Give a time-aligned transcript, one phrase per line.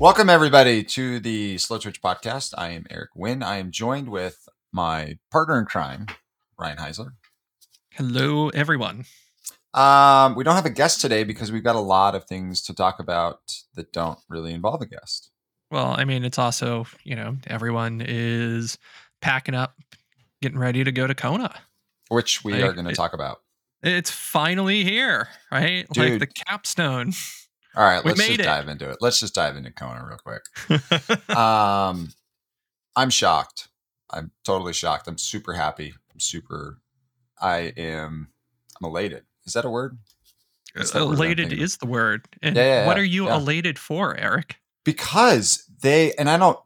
[0.00, 2.52] Welcome, everybody, to the Slow Twitch podcast.
[2.58, 3.44] I am Eric Wynn.
[3.44, 6.06] I am joined with my partner in crime,
[6.58, 7.10] Ryan Heisler.
[7.92, 9.04] Hello, everyone.
[9.72, 12.74] Um, we don't have a guest today because we've got a lot of things to
[12.74, 13.38] talk about
[13.76, 15.30] that don't really involve a guest.
[15.70, 18.78] Well, I mean, it's also, you know, everyone is
[19.22, 19.76] packing up,
[20.42, 21.54] getting ready to go to Kona.
[22.08, 23.42] Which we Like, are going to talk about.
[23.82, 25.86] It's finally here, right?
[25.92, 26.20] Dude.
[26.20, 27.12] Like the capstone.
[27.76, 28.44] All right, we let's just it.
[28.44, 28.98] dive into it.
[29.00, 30.42] Let's just dive into Kona real quick.
[31.36, 32.10] um,
[32.96, 33.68] I'm shocked.
[34.10, 35.08] I'm totally shocked.
[35.08, 35.94] I'm super happy.
[36.12, 36.78] I'm super.
[37.40, 38.28] I am.
[38.80, 39.24] I'm elated.
[39.46, 39.98] Is that a word?
[40.74, 42.26] Is that the word elated is the word.
[42.42, 44.56] And Yeah, yeah, what yeah, are you elated for, Eric?
[44.84, 46.58] because they and I don't.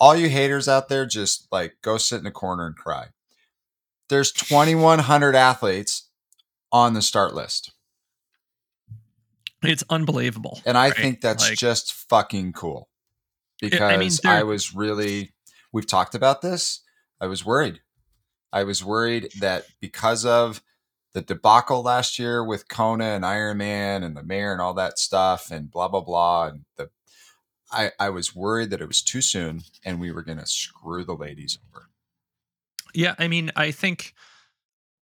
[0.00, 3.06] All you haters out there, just like go sit in a corner and cry.
[4.08, 6.08] There's 2,100 athletes
[6.72, 7.72] on the start list,
[9.66, 10.60] It's unbelievable.
[10.66, 10.96] and I right?
[10.96, 12.88] think that's Like, just fucking cool.
[13.62, 15.32] I Because mean, I was really.
[15.72, 16.80] We've talked about this.
[17.20, 17.80] I was worried.
[18.52, 20.62] I was worried that because of
[21.14, 25.50] the debacle last year with Kona and Ironman and the mayor and all that stuff
[25.50, 26.90] and blah blah blah and the
[27.72, 31.14] I, I was worried that it was too soon and we were gonna screw the
[31.16, 31.88] ladies over.
[32.92, 34.14] Yeah, I mean, I think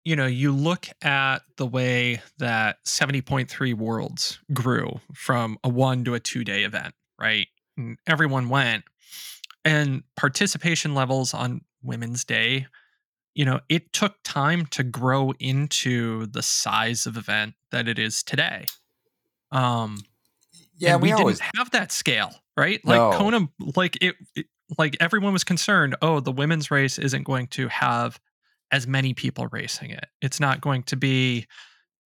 [0.05, 6.13] you know, you look at the way that 70.3 Worlds grew from a 1 to
[6.15, 7.47] a 2-day event, right?
[7.75, 8.85] And everyone went
[9.65, 12.67] and participation levels on Women's Day,
[13.33, 18.23] you know, it took time to grow into the size of event that it is
[18.23, 18.65] today.
[19.51, 19.97] Um
[20.77, 22.79] Yeah, we, we, always didn't have that scale, right?
[22.85, 23.17] Like No.
[23.17, 24.45] Kona, like it, it-
[24.79, 25.95] like everyone was concerned.
[26.01, 28.19] Oh, the women's race isn't going to have
[28.71, 30.05] as many people racing it.
[30.21, 31.45] It's not going to be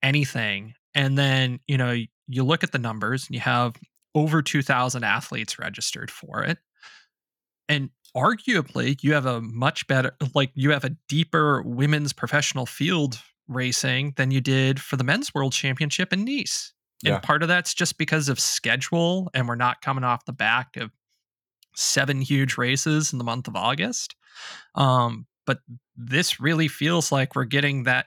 [0.03, 0.73] anything.
[0.95, 1.95] And then you know
[2.27, 3.75] you look at the numbers, and you have
[4.15, 6.57] over two thousand athletes registered for it,
[7.69, 13.19] and arguably you have a much better, like you have a deeper women's professional field
[13.47, 16.73] racing than you did for the men's world championship in Nice.
[17.05, 17.19] And Yeah.
[17.19, 20.91] part of that's just because of schedule, and we're not coming off the back of
[21.75, 24.15] seven huge races in the month of August.
[24.73, 25.61] Um, but
[25.95, 28.05] this really feels like we're getting that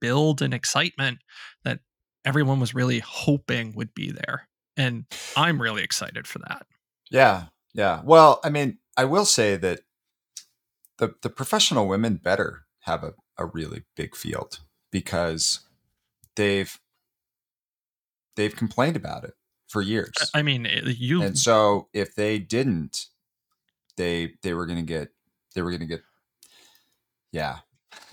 [0.00, 1.18] build and excitement
[1.64, 1.80] that
[2.24, 4.48] everyone was really hoping would be there.
[4.76, 5.06] And
[5.36, 6.66] I'm really excited for that.
[7.10, 8.02] Yeah, yeah.
[8.04, 9.80] Well, I mean, I will say that
[10.98, 14.60] the the professional women better have a, a really big field
[14.90, 15.60] because
[16.36, 16.78] they've
[18.36, 19.34] they've complained about it
[19.68, 20.12] for years.
[20.34, 23.06] I mean, eh, eh, you and so if they didn't,
[23.96, 25.08] they they were gonna get
[25.54, 26.02] they were gonna get
[27.36, 27.58] yeah.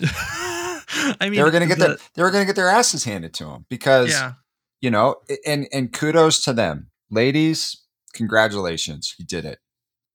[0.00, 3.34] I mean, They were gonna get the- their they were gonna get their asses handed
[3.34, 4.32] to them because yeah.
[4.80, 6.90] you know, and and kudos to them.
[7.10, 7.82] Ladies,
[8.12, 9.14] congratulations.
[9.18, 9.58] You did it.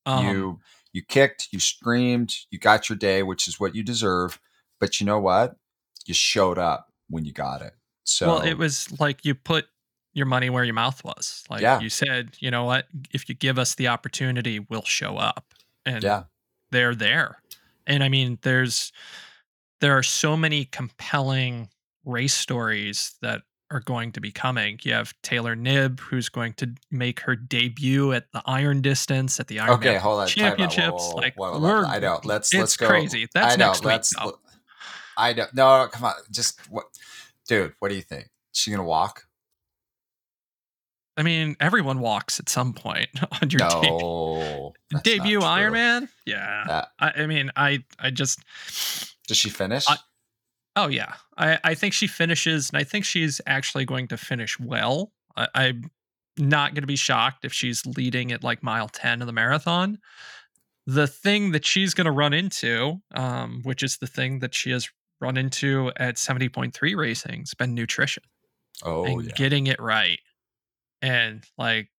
[0.05, 0.59] um, you
[0.91, 4.39] you kicked, you screamed, you got your day, which is what you deserve.
[4.79, 5.55] But you know what?
[6.05, 7.73] You showed up when you got it.
[8.03, 9.65] So well, it was like you put
[10.13, 11.43] your money where your mouth was.
[11.49, 11.79] Like Yeah.
[11.79, 12.87] you said, you know what?
[13.13, 15.53] If you give us the opportunity, we'll show up.
[15.85, 16.23] And yeah,
[16.71, 17.37] they're there.
[17.89, 18.93] And I mean, there's
[19.81, 21.69] there are so many compelling
[22.05, 23.41] race stories that
[23.71, 24.79] are going to be coming.
[24.83, 29.47] You have Taylor Nibb, who's going to make her debut at the Iron Distance at
[29.47, 30.27] the Ironman okay, hold on.
[30.27, 30.59] time out.
[30.59, 31.03] Whoa, Championships.
[31.03, 32.19] whoa, whoa, like whoa, we're, I know.
[32.23, 32.87] Let's it's let's go.
[32.87, 33.27] crazy.
[33.33, 33.67] That's I know.
[33.67, 34.15] next let's.
[34.15, 34.33] week.
[34.33, 34.39] though.
[35.17, 35.53] I don't.
[35.53, 36.13] No, come on.
[36.31, 36.85] Just what,
[37.47, 37.73] dude?
[37.79, 38.29] What do you think?
[38.53, 39.25] She gonna walk?
[41.19, 43.09] I mean, everyone walks at some point
[43.41, 43.89] on your debut.
[43.91, 44.73] No.
[44.89, 45.65] that's debut not true.
[45.71, 46.07] Ironman.
[46.25, 48.39] Yeah, I, I mean, I I just
[49.27, 49.85] does she finish?
[49.87, 49.97] I-
[50.77, 54.57] oh yeah, I I think she finishes, and I think she's actually going to finish
[54.57, 55.11] well.
[55.35, 55.91] I, I'm
[56.37, 59.99] not going to be shocked if she's leading at like mile ten of the marathon.
[60.87, 64.71] The thing that she's going to run into, um, which is the thing that she
[64.71, 64.87] has
[65.19, 68.23] run into at seventy point three racing, has been nutrition
[68.83, 69.31] oh and yeah.
[69.35, 70.19] getting it right.
[71.01, 71.89] And like,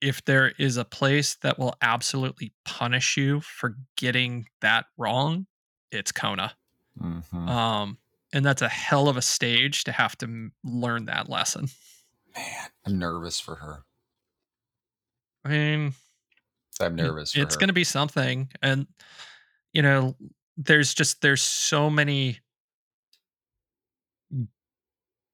[0.00, 5.46] if there is a place that will absolutely punish you for getting that wrong,
[5.92, 6.56] it's Kona.
[7.00, 7.48] Mhm.
[7.48, 7.98] Um,
[8.32, 11.68] and that's a hell of a stage to have to m- learn that lesson.
[12.34, 13.84] Man, I'm nervous for her.
[15.44, 15.94] I mean,
[16.80, 17.32] I'm nervous.
[17.32, 18.50] For it's going to be something.
[18.62, 18.86] And,
[19.72, 20.16] you know,
[20.56, 22.40] there's just, there's so many,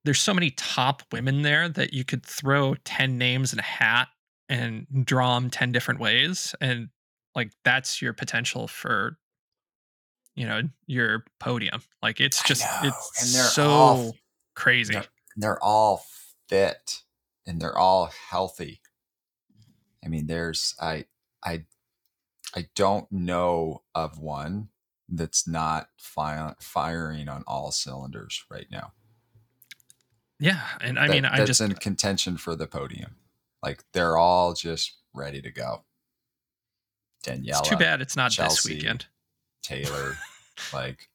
[0.04, 4.08] there's so many top women there that you could throw 10 names in a hat
[4.48, 6.54] and draw them 10 different ways.
[6.60, 6.88] And
[7.34, 9.18] like, that's your potential for,
[10.34, 11.82] you know, your podium.
[12.02, 14.16] Like, it's just, it's and they're so all-
[14.54, 14.94] crazy.
[14.94, 15.04] They're-
[15.36, 16.04] they're all
[16.48, 17.02] fit
[17.46, 18.80] and they're all healthy.
[20.04, 21.04] I mean, there's I
[21.44, 21.64] I
[22.56, 24.70] I don't know of one
[25.08, 28.94] that's not fi- firing on all cylinders right now.
[30.40, 33.16] Yeah, and I That- mean, I just in contention for the podium.
[33.62, 35.84] Like they're all just ready to go.
[37.24, 38.54] Daniela, it's too bad it's not Chelsea.
[38.74, 39.06] this weekend.
[39.62, 40.16] Taylor,
[40.72, 41.08] like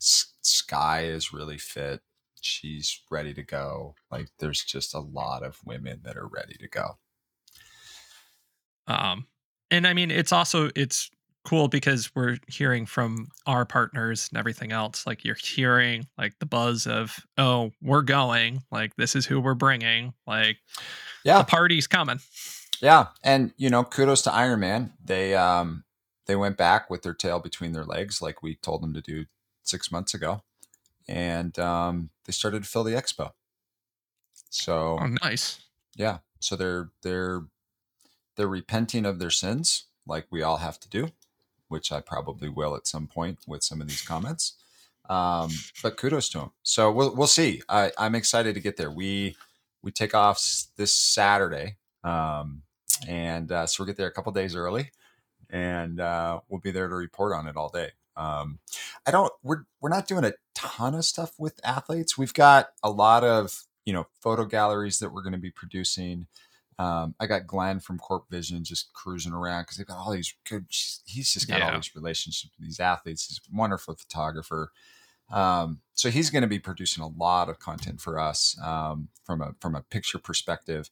[0.00, 2.02] S- Skye is really fit.
[2.40, 3.96] She's ready to go.
[4.10, 6.98] Like there's just a lot of women that are ready to go.
[8.86, 9.26] Um,
[9.70, 11.10] and I mean, it's also it's
[11.44, 15.06] cool because we're hearing from our partners and everything else.
[15.06, 18.62] Like you're hearing like the buzz of, oh, we're going.
[18.70, 20.14] Like this is who we're bringing.
[20.26, 20.56] Like
[21.24, 22.20] Yeah, the party's coming.
[22.80, 24.92] Yeah, and you know, kudos to Ironman.
[25.04, 25.84] They um
[26.26, 29.26] they went back with their tail between their legs, like we told them to do
[29.62, 30.42] six months ago,
[31.06, 33.32] and um, they started to fill the expo.
[34.50, 35.60] So Oh, nice.
[35.96, 37.42] yeah, so they're they're
[38.36, 41.08] they're repenting of their sins, like we all have to do,
[41.68, 44.54] which I probably will at some point with some of these comments.
[45.08, 45.50] Um,
[45.82, 46.50] but kudos to him.
[46.62, 47.62] So we'll we'll see.
[47.68, 48.90] I, I'm excited to get there.
[48.90, 49.36] We
[49.82, 50.42] we take off
[50.76, 52.62] this Saturday, um,
[53.06, 54.90] and uh, so we'll get there a couple days early,
[55.50, 57.90] and uh, we'll be there to report on it all day.
[58.16, 58.60] Um,
[59.06, 59.32] I don't.
[59.42, 62.16] We're we're not doing a ton of stuff with athletes.
[62.16, 66.26] We've got a lot of you know photo galleries that we're going to be producing.
[66.78, 70.34] Um, I got Glenn from Korupt Vision just cruising around because they've got all these
[70.48, 70.66] good.
[71.04, 73.26] He's just got all these relationships with these athletes.
[73.26, 74.70] He's a wonderful photographer.
[75.30, 79.40] Um, so he's going to be producing a lot of content for us um, from
[79.40, 80.90] a from a picture perspective,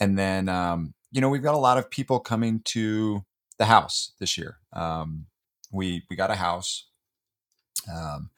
[0.00, 3.24] and then um, you know we've got a lot of people coming to
[3.58, 4.58] the house this year.
[4.72, 5.26] Um,
[5.70, 6.86] we we got a house
[7.92, 8.30] um,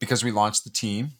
[0.00, 1.12] because we launched the team,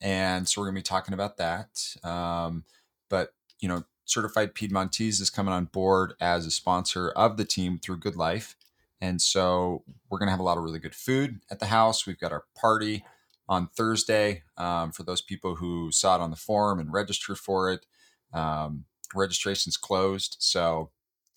[0.00, 1.68] and so we're going to be talking about that.
[2.02, 2.64] Um,
[3.08, 7.78] but you know, Certified Piedmontese is coming on board as a sponsor of the team
[7.78, 8.56] through Good Life.
[9.00, 12.06] And so we're going to have a lot of really good food at the house.
[12.06, 13.04] We've got our party
[13.48, 17.70] on Thursday um, for those people who saw it on the forum and registered for
[17.70, 17.86] it.
[18.32, 20.36] Um, registration's closed.
[20.40, 20.90] So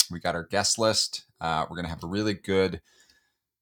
[0.10, 1.26] we got our guest list.
[1.42, 2.82] Uh, we're going to have a really good,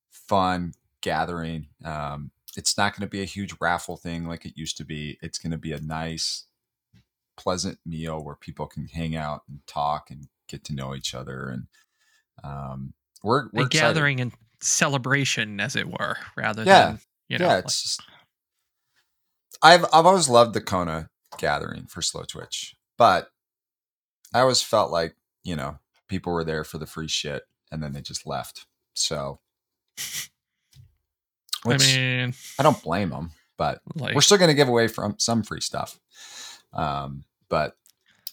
[0.10, 1.68] fun gathering.
[1.84, 5.18] Um, it's not going to be a huge raffle thing like it used to be.
[5.22, 6.46] It's going to be a nice,
[7.40, 11.48] pleasant meal where people can hang out and talk and get to know each other.
[11.50, 11.68] And
[12.44, 12.94] um,
[13.24, 13.72] we're, we're a excited.
[13.94, 14.32] gathering and
[14.62, 16.86] celebration, as it were, rather Yeah.
[16.86, 17.00] than
[17.30, 17.46] you know.
[17.48, 18.02] yeah, like- just
[19.62, 23.30] I've I've always loved the Kona gathering for Slow Twitch, but
[24.34, 27.94] I always felt like you know people were there for the free shit and then
[27.94, 28.66] they just left.
[28.94, 29.40] So,
[31.64, 34.88] which I mean, I don't blame them, but like we're still going to give away
[34.88, 36.00] from some free stuff.
[36.74, 37.78] Um, but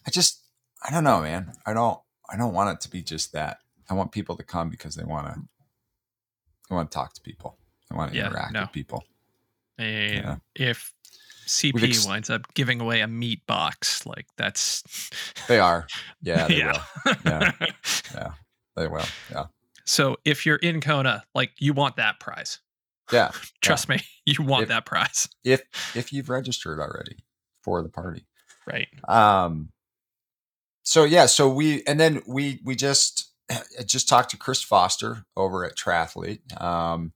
[0.07, 0.43] I just
[0.87, 1.53] I don't know, man.
[1.67, 1.99] I don't
[2.31, 3.59] I don't want it to be just that.
[3.91, 5.41] I want people to come because they want to
[6.69, 7.59] they want to talk to people.
[7.91, 8.61] I want to Yeah, interact no.
[8.63, 9.05] with people.
[9.79, 10.37] yeah.
[10.55, 10.93] if
[11.47, 14.83] CP ex- winds up giving away a meat box, like that's
[15.49, 15.87] They are.
[16.23, 16.73] Yeah, they Yeah.
[17.05, 17.17] will.
[18.15, 18.33] Yeah.
[18.77, 19.05] They will.
[19.31, 19.45] Yeah.
[19.85, 22.59] so if you're in Kona, like you want that prize.
[23.13, 23.31] Yeah.
[23.61, 25.63] Trust me, you want If- that prize, If
[25.95, 27.19] if you've registered already
[27.63, 28.27] for the party.
[28.67, 28.89] Right?
[29.09, 29.71] Um
[30.83, 33.33] so yeah, so we and then we we just
[33.87, 36.61] just talked to Chris Foster over at Triathlete.
[36.61, 37.13] Um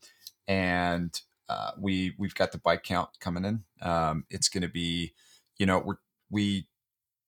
[0.48, 3.64] and uh, we we've got the bike count coming in.
[3.82, 5.14] Um, it's going to be,
[5.58, 5.96] you know, we're
[6.30, 6.68] we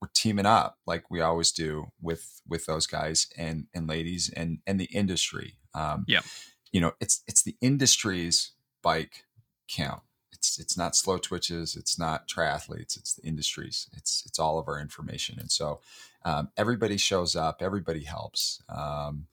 [0.00, 4.58] we're teaming up like we always do with with those guys and and ladies and
[4.64, 5.54] and the industry.
[5.74, 6.24] Um, Yep.
[6.72, 9.24] You know, it's it's the industry's bike
[9.68, 10.02] count.
[10.42, 11.76] It's it's not slow twitches.
[11.76, 12.96] It's not triathletes.
[12.96, 13.88] It's the industries.
[13.92, 15.38] It's it's all of our information.
[15.38, 15.78] And so
[16.24, 17.62] um, everybody shows up.
[17.62, 18.60] Everybody helps.
[18.68, 19.28] Um,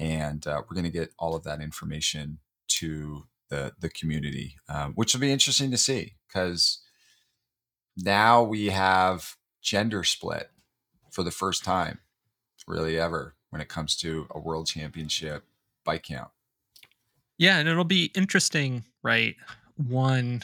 [0.00, 4.94] and uh, we're going to get all of that information to the the community, um,
[4.94, 6.80] which will be interesting to see because
[7.96, 10.50] now we have gender split
[11.12, 12.00] for the first time,
[12.66, 15.44] really ever, when it comes to a world championship
[15.84, 16.30] bike count.
[17.38, 19.36] Yeah, and it'll be interesting, right?
[19.78, 20.42] One,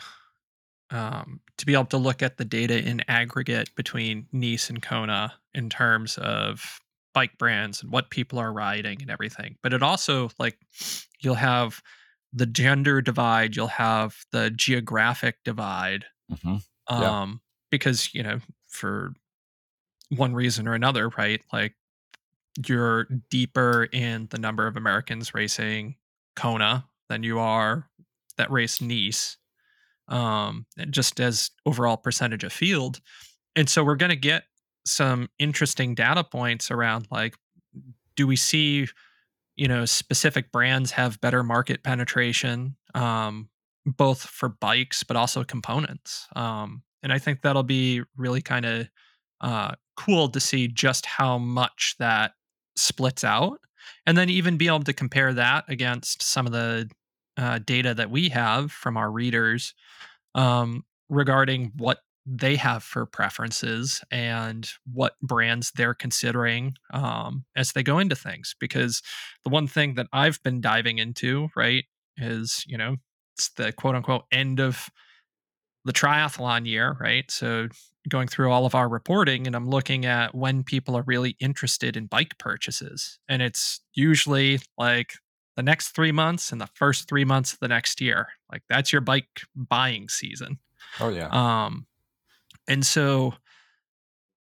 [0.91, 5.35] um, to be able to look at the data in aggregate between Nice and Kona
[5.55, 6.81] in terms of
[7.15, 9.57] bike brands and what people are riding and everything.
[9.63, 10.59] But it also like
[11.21, 11.83] you'll have
[12.33, 16.63] the gender divide, you'll have the geographic divide, Mhm.
[16.89, 17.35] um, Yeah.
[17.71, 19.13] because you know for
[20.11, 21.43] one reason or another, right?
[21.53, 21.75] Like
[22.67, 25.97] you're deeper in the number of Americans racing
[26.37, 27.89] Kona than you are
[28.37, 29.37] that race Nice,
[30.09, 33.01] um, just as overall percentage of field.
[33.57, 34.45] And so we're going to get
[34.87, 37.35] some interesting data points around like
[38.17, 38.87] do we see
[39.57, 43.49] you know specific brands have better market penetration um,
[43.87, 48.89] both for bikes but also components um, and i think that'll be really kind of
[49.41, 52.33] uh, cool to see just how much that
[52.77, 53.59] splits out
[54.07, 56.89] and then even be able to compare that against some of the
[57.37, 59.75] uh, data that we have from our readers
[60.35, 67.83] um, regarding what they have for preferences and what brands they're considering um, as they
[67.83, 68.55] go into things.
[68.59, 69.03] Because
[69.45, 71.85] the one thing that I've been diving into, right,
[72.17, 72.97] is, you know,
[73.37, 74.89] it's the quote unquote end of
[75.85, 77.31] the triathlon year, right?
[77.31, 77.69] So
[78.09, 81.97] going through all of our reporting and I'm looking at when people are really interested
[81.97, 83.19] in bike purchases.
[83.29, 85.15] And it's usually like
[85.57, 88.29] the next three months and the first three months of the next year.
[88.51, 90.59] Like that's your bike buying season.
[91.01, 91.29] Oh yeah.
[91.31, 91.87] Um,
[92.67, 93.35] and so,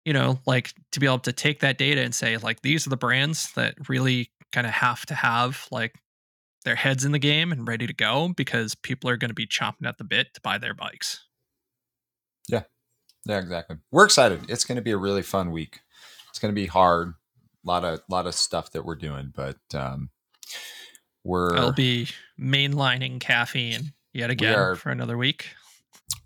[0.04, 2.90] you know, like to be able to take that data and say, like, these are
[2.90, 5.94] the brands that really kind of have to have like
[6.64, 9.46] their heads in the game and ready to go because people are going to be
[9.46, 11.24] chomping at the bit to buy their bikes.
[12.48, 12.62] Yeah.
[13.26, 13.76] Yeah, exactly.
[13.90, 14.48] We're excited.
[14.48, 15.80] It's going to be a really fun week.
[16.30, 17.14] It's going to be hard.
[17.64, 20.10] A lot of lot of stuff that we're doing, but um
[21.28, 22.08] we're I'll be
[22.40, 25.50] mainlining caffeine yet again are, for another week.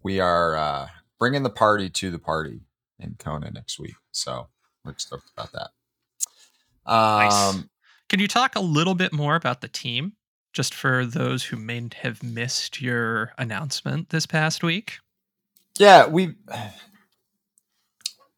[0.02, 2.60] We are uh bringing the party to the party
[2.98, 3.96] in Kona next week.
[4.12, 4.48] So
[4.84, 5.70] we're stoked about that.
[6.90, 7.64] Um, nice.
[8.08, 10.12] Can you talk a little bit more about the team,
[10.52, 14.98] just for those who may have missed your announcement this past week?
[15.78, 16.34] Yeah, we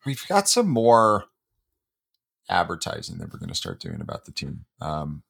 [0.07, 1.27] we've got some more
[2.49, 4.65] advertising that we're going to start doing about the team.
[4.81, 5.23] Um,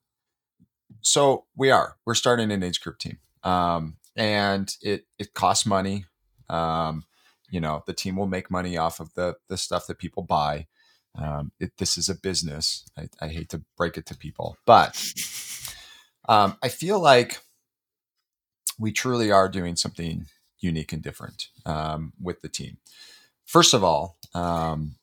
[1.05, 1.97] so we are.
[2.05, 6.07] We're starting an age group team, um, and it it costs money.
[6.49, 7.05] Um,
[7.51, 10.67] you know the team will make money off of the the stuff that people buy.
[11.17, 12.85] Um, it, this is a business.
[12.99, 15.01] I, I, hate to break it to people but
[16.29, 17.39] um, i feel like
[18.81, 20.27] we truly are doing something
[20.59, 22.79] unique and different um, with the team.
[23.45, 24.97] First of all um,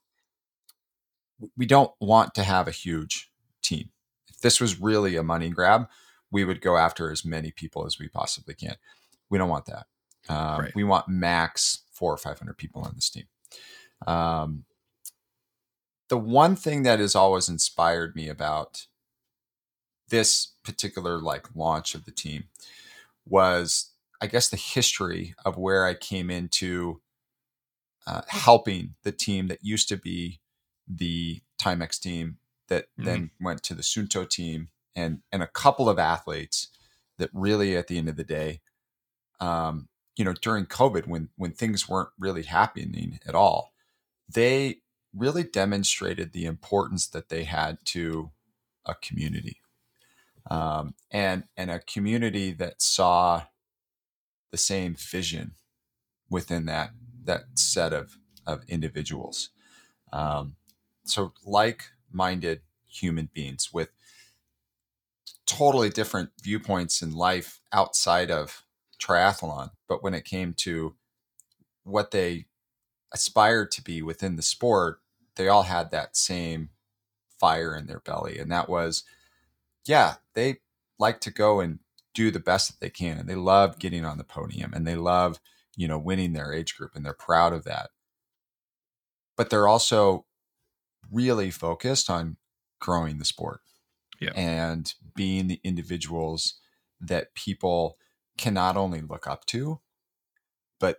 [1.55, 3.31] we don't want to have a huge
[3.61, 3.89] team
[4.41, 5.87] this was really a money grab
[6.31, 8.75] we would go after as many people as we possibly can
[9.29, 9.85] we don't want that
[10.29, 10.75] um, right.
[10.75, 13.25] we want max four or 500 people on this team.
[14.07, 14.65] Um,
[16.09, 18.87] the one thing that has always inspired me about
[20.09, 22.45] this particular like launch of the team
[23.25, 26.99] was i guess the history of where i came into
[28.05, 30.41] uh, helping the team that used to be
[30.85, 32.37] the timex team
[32.71, 33.03] that mm-hmm.
[33.03, 36.69] then went to the Suunto team and and a couple of athletes
[37.17, 38.61] that really at the end of the day
[39.41, 43.73] um, you know during covid when when things weren't really happening at all
[44.33, 44.77] they
[45.13, 48.31] really demonstrated the importance that they had to
[48.85, 49.57] a community
[50.49, 53.43] um, and and a community that saw
[54.51, 55.51] the same vision
[56.29, 56.91] within that
[57.25, 59.49] that set of of individuals
[60.13, 60.55] um,
[61.03, 61.33] so
[62.11, 63.89] like-minded human beings with
[65.45, 68.63] totally different viewpoints in life outside of
[69.01, 70.95] triathlon, but when it came to
[71.83, 72.45] what they
[73.13, 74.99] aspired to be within the sport,
[75.35, 76.69] they all had that same
[77.39, 78.37] fire in their belly.
[78.37, 79.03] And that was,
[79.85, 80.57] yeah, they
[80.99, 81.79] like to go and
[82.13, 83.17] do the best that they can.
[83.17, 85.39] And they love getting on the podium and they love,
[85.75, 87.89] you know, winning their age group and they're proud of that.
[89.35, 90.25] But they're also
[91.11, 92.37] really focused on
[92.79, 93.61] growing the sport
[94.19, 94.31] yeah.
[94.35, 96.55] and being the individuals
[96.99, 97.97] that people
[98.37, 99.79] can not only look up to,
[100.79, 100.97] but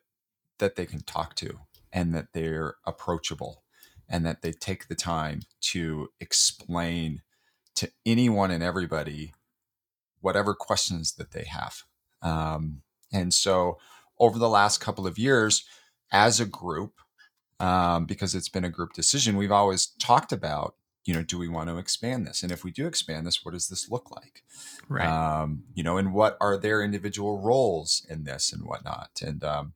[0.59, 1.61] that they can talk to
[1.93, 3.63] and that they're approachable
[4.09, 7.23] and that they take the time to explain
[7.75, 9.33] to anyone and everybody
[10.21, 11.83] whatever questions that they have.
[12.21, 13.79] Um, and so
[14.19, 15.65] over the last couple of years,
[16.13, 17.01] as a group,
[17.63, 21.49] um, because it's been a group decision, we've always talked about you know, do we
[21.49, 22.43] want to expand this?
[22.43, 24.45] And if we do expand this, what does this look like?
[24.89, 25.07] Right.
[25.07, 29.21] Um, you know, and what are their individual roles in this and whatnot?
[29.21, 29.73] And um,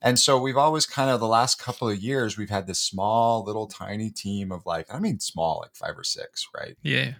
[0.00, 3.44] and so we've always kind of the last couple of years we've had this small
[3.44, 6.76] little tiny team of like I mean small like five or six, right?
[6.82, 7.14] Yeah.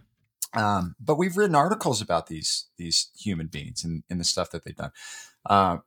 [0.54, 4.64] Um, but we've written articles about these these human beings and, and the stuff that
[4.64, 4.92] they've done.
[5.46, 5.78] Uh,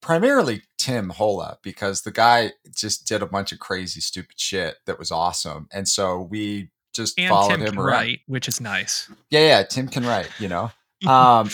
[0.00, 4.98] primarily Tim Hola because the guy just did a bunch of crazy stupid shit that
[4.98, 7.86] was awesome, and so we just and followed Tim him can around.
[7.86, 9.10] write, which is nice.
[9.30, 10.70] Yeah, yeah, Tim can write, you know.
[11.06, 11.50] Um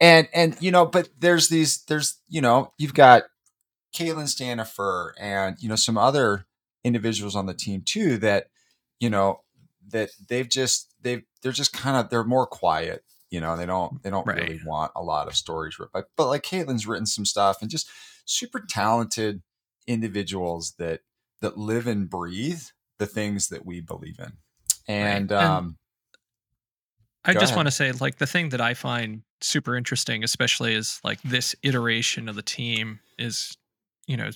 [0.00, 3.24] and and you know, but there's these there's you know, you've got
[3.96, 6.46] Caitlin Stanifer and you know some other
[6.84, 8.46] individuals on the team too that
[9.00, 9.40] you know
[9.88, 14.02] that they've just they've they're just kind of they're more quiet you know they don't
[14.02, 14.38] they don't Right.
[14.40, 17.70] really want a lot of stories written but, but like caitlin's written some stuff and
[17.70, 17.88] just
[18.24, 19.42] super talented
[19.86, 21.00] individuals that
[21.40, 22.62] that live and breathe
[22.98, 24.32] the things that we believe in
[24.88, 25.78] and And- um
[27.26, 27.56] I just ahead.
[27.56, 31.54] want to say, like, the thing that I find super interesting, especially is like this
[31.62, 33.56] iteration of the team is,
[34.06, 34.28] you know,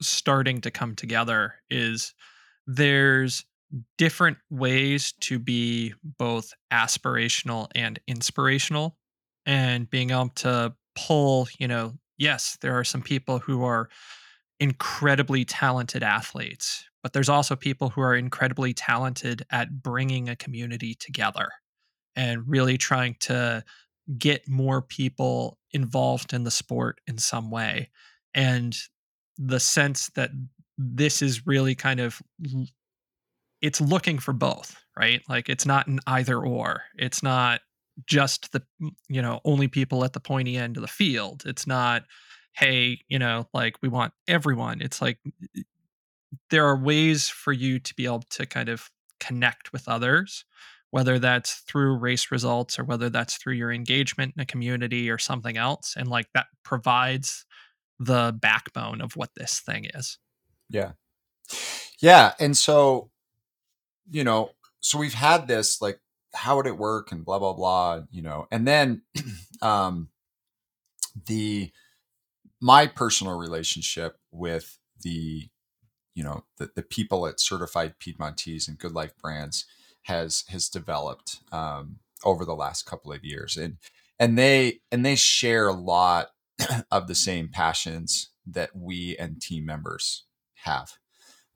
[0.00, 1.54] starting to come together.
[1.70, 2.12] Is
[2.66, 3.44] there's
[3.98, 8.96] different ways to be both aspirational and inspirational,
[9.46, 13.88] and being able to pull, you know, yes, there are some people who are
[14.60, 20.94] incredibly talented athletes, but there's also people who are incredibly talented at bringing a community
[20.94, 21.48] together
[22.14, 23.64] and really trying to
[24.18, 27.90] get more people involved in the sport in some way.
[28.34, 28.76] And
[29.36, 30.30] the sense that
[30.78, 32.22] this is really kind of
[33.60, 35.22] it's looking for both, right?
[35.28, 36.82] Like it's not an either or.
[36.96, 37.62] It's not
[38.06, 38.62] just the
[39.08, 41.42] you know only people at the pointy end of the field.
[41.46, 42.04] It's not
[42.54, 44.80] hey, you know, like we want everyone.
[44.80, 45.18] It's like
[46.50, 50.44] there are ways for you to be able to kind of connect with others,
[50.90, 55.18] whether that's through race results or whether that's through your engagement in a community or
[55.18, 55.94] something else.
[55.96, 57.46] And like that provides
[57.98, 60.18] the backbone of what this thing is.
[60.68, 60.92] Yeah.
[62.00, 62.32] Yeah.
[62.38, 63.10] And so,
[64.10, 66.00] you know, so we've had this like,
[66.34, 69.02] how would it work and blah, blah, blah, you know, and then
[69.62, 70.08] um
[71.26, 71.70] the
[72.60, 75.48] my personal relationship with the,
[76.14, 79.66] you know, the, the people at certified Piedmontese and Good Life brands
[80.02, 83.56] has has developed um over the last couple of years.
[83.56, 83.78] And
[84.18, 86.28] and they and they share a lot
[86.90, 90.24] of the same passions that we and team members
[90.64, 90.92] have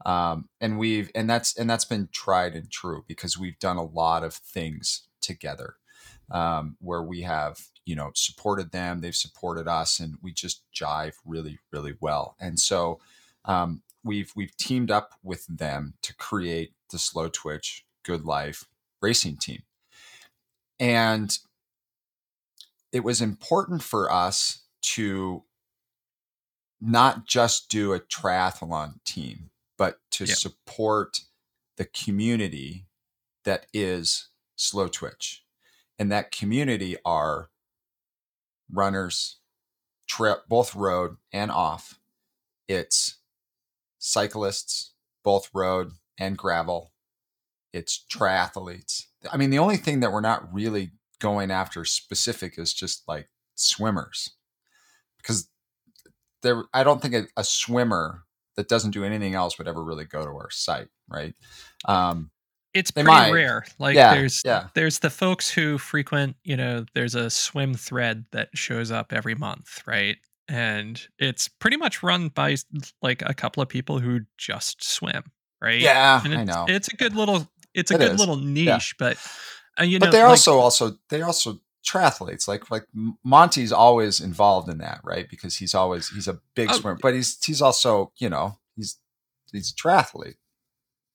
[0.05, 3.85] um, and we've and that's and that's been tried and true because we've done a
[3.85, 5.77] lot of things together
[6.31, 11.15] um, where we have you know supported them they've supported us and we just jive
[11.25, 12.37] really really well.
[12.41, 13.01] And so
[13.45, 18.65] um, we've we've teamed up with them to create the slow twitch good life
[19.03, 19.63] racing team.
[20.79, 21.37] And
[22.93, 25.45] it was important for us to
[26.81, 31.21] not just do a triathlon team, but to support
[31.77, 32.87] the community
[33.45, 35.45] that is Slow Twitch.
[35.99, 37.51] And that community are
[38.73, 39.39] runners,
[40.09, 41.99] tra- both road and off.
[42.69, 43.19] It's
[43.99, 46.93] cyclists, both road and gravel.
[47.73, 49.05] It's triathletes.
[49.31, 53.29] I mean, the only thing that we're not really going after specific is just like
[53.55, 54.33] swimmers
[55.17, 55.49] because
[56.43, 58.25] there i don't think a, a swimmer
[58.57, 61.35] that doesn't do anything else would ever really go to our site right
[61.87, 62.31] um
[62.75, 63.33] It's pretty might.
[63.33, 63.65] rare.
[63.79, 64.69] Like Yeah, there's yeah.
[64.75, 69.35] there's the folks who frequent, you know, there's a swim thread that shows up every
[69.35, 70.17] month, right?
[70.49, 72.57] And it's pretty much run by
[73.03, 75.25] like a couple of people who just swim,
[75.63, 75.81] right?
[75.81, 78.19] yeah and it's, i know it's a good little it's a It good is.
[78.21, 79.17] little niche, but
[79.81, 82.85] uh, you but know, but they're like- also also they're also triathletes like like
[83.25, 87.15] monty's always involved in that right because he's always he's a big Oh, swimmer but
[87.15, 88.99] he's he's also you know he's
[89.53, 90.35] he's a triathlete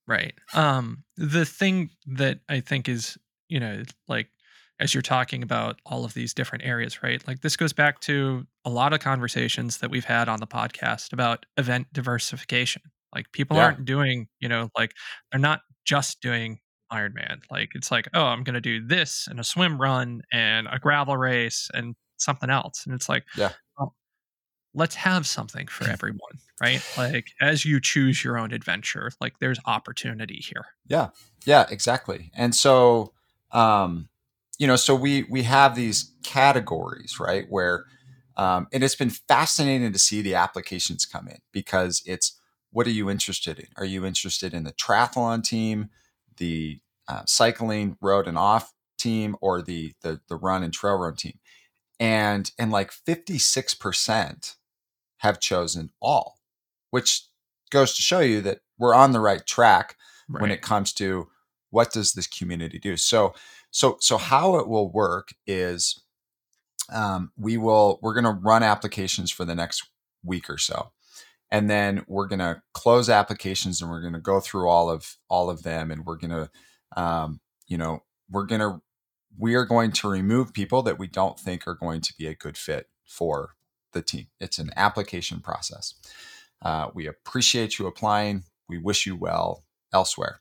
[0.07, 0.33] Right.
[0.53, 3.17] Um the thing that I think is,
[3.49, 4.27] you know, like
[4.79, 7.25] as you're talking about all of these different areas, right?
[7.27, 11.13] Like this goes back to a lot of conversations that we've had on the podcast
[11.13, 12.81] about event diversification.
[13.15, 13.65] Like people Yeah.
[13.65, 14.93] aren't doing, you know, like
[15.31, 16.59] they're not just doing
[16.91, 17.41] Ironman.
[17.49, 20.79] Like it's like, oh, I'm going to do this and a swim run and a
[20.79, 22.85] gravel race and something else.
[22.85, 23.51] And it's like, Yeah.
[23.77, 23.95] well,
[24.73, 26.81] let's have something for everyone, right?
[26.97, 30.65] Like as you choose your own adventure, like there's opportunity here.
[30.87, 31.09] Yeah,
[31.45, 32.31] yeah, exactly.
[32.35, 33.13] And so,
[33.51, 34.09] um,
[34.57, 37.45] you know, so we we have these categories, right?
[37.49, 37.85] Where,
[38.37, 42.37] um, and it's been fascinating to see the applications come in because it's
[42.71, 43.67] what are you interested in?
[43.75, 45.89] Are you interested in the triathlon team,
[46.41, 51.15] the uh, cycling, road and off team, or the the the run and trail run
[51.15, 51.39] team?
[51.99, 54.57] And and like fifty six percent
[55.19, 56.39] have chosen all,
[56.91, 57.25] which
[57.71, 59.97] goes to show you that we're on the right track
[60.29, 60.41] Right.
[60.43, 61.29] when it comes to
[61.71, 63.35] what does this community do so
[63.71, 66.01] so so how it will work is
[66.93, 69.83] um, we will we're going to run applications for the next
[70.23, 70.91] week or so
[71.51, 75.17] and then we're going to close applications and we're going to go through all of
[75.29, 76.49] all of them and we're going to
[77.01, 78.81] um, you know we're going to
[79.37, 82.35] we are going to remove people that we don't think are going to be a
[82.35, 83.55] good fit for
[83.93, 85.93] the team it's an application process
[86.61, 90.39] uh, we appreciate you applying we wish you well elsewhere.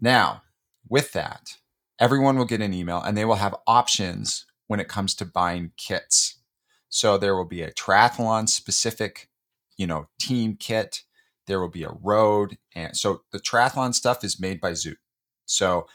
[0.00, 0.42] Now,
[0.88, 1.56] with that,
[1.98, 5.70] everyone will get an email and they will have options when it comes to buying
[5.76, 6.40] kits.
[6.88, 9.28] So there will be a triathlon specific,
[9.80, 11.04] you know, team kit.
[11.46, 12.58] There will be a road.
[12.74, 14.98] And so the triathlon stuff is made by Zoot.
[15.46, 15.86] So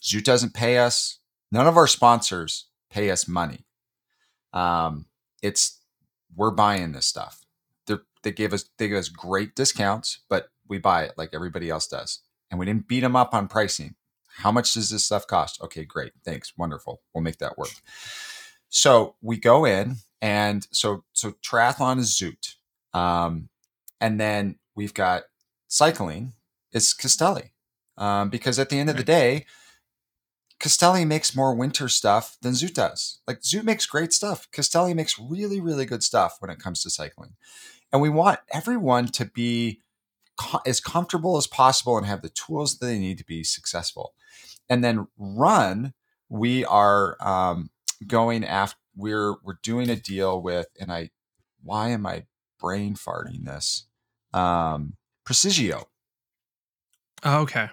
[0.00, 1.18] Zoot doesn't pay us.
[1.50, 3.66] None of our sponsors pay us money.
[4.52, 5.06] Um,
[5.42, 5.80] it's
[6.36, 7.44] we're buying this stuff.
[7.88, 11.68] They're, they gave us they give us great discounts, but we buy it like everybody
[11.68, 13.96] else does, and we didn't beat them up on pricing.
[14.36, 15.60] How much does this stuff cost?
[15.62, 17.02] Okay, great, thanks, wonderful.
[17.12, 17.72] We'll make that work.
[18.68, 22.54] So we go in, and so so triathlon is Zoot,
[22.94, 23.48] um,
[24.00, 25.24] and then we've got
[25.68, 26.34] cycling
[26.72, 27.52] is Castelli,
[27.96, 29.46] um, because at the end of the day,
[30.58, 33.20] Castelli makes more winter stuff than Zoot does.
[33.26, 34.48] Like Zoot makes great stuff.
[34.52, 37.34] Castelli makes really, really good stuff when it comes to cycling.
[37.92, 39.80] And we want everyone to be
[40.36, 44.14] co- as comfortable as possible and have the tools that they need to be successful.
[44.68, 45.94] And then run,
[46.28, 47.70] we are um,
[48.06, 48.78] going after.
[48.94, 51.10] We're we're doing a deal with, and I,
[51.62, 52.26] why am I
[52.62, 53.86] brain farting this?
[54.32, 54.94] Um,
[55.26, 55.84] Precisio.
[57.24, 57.68] Oh, okay.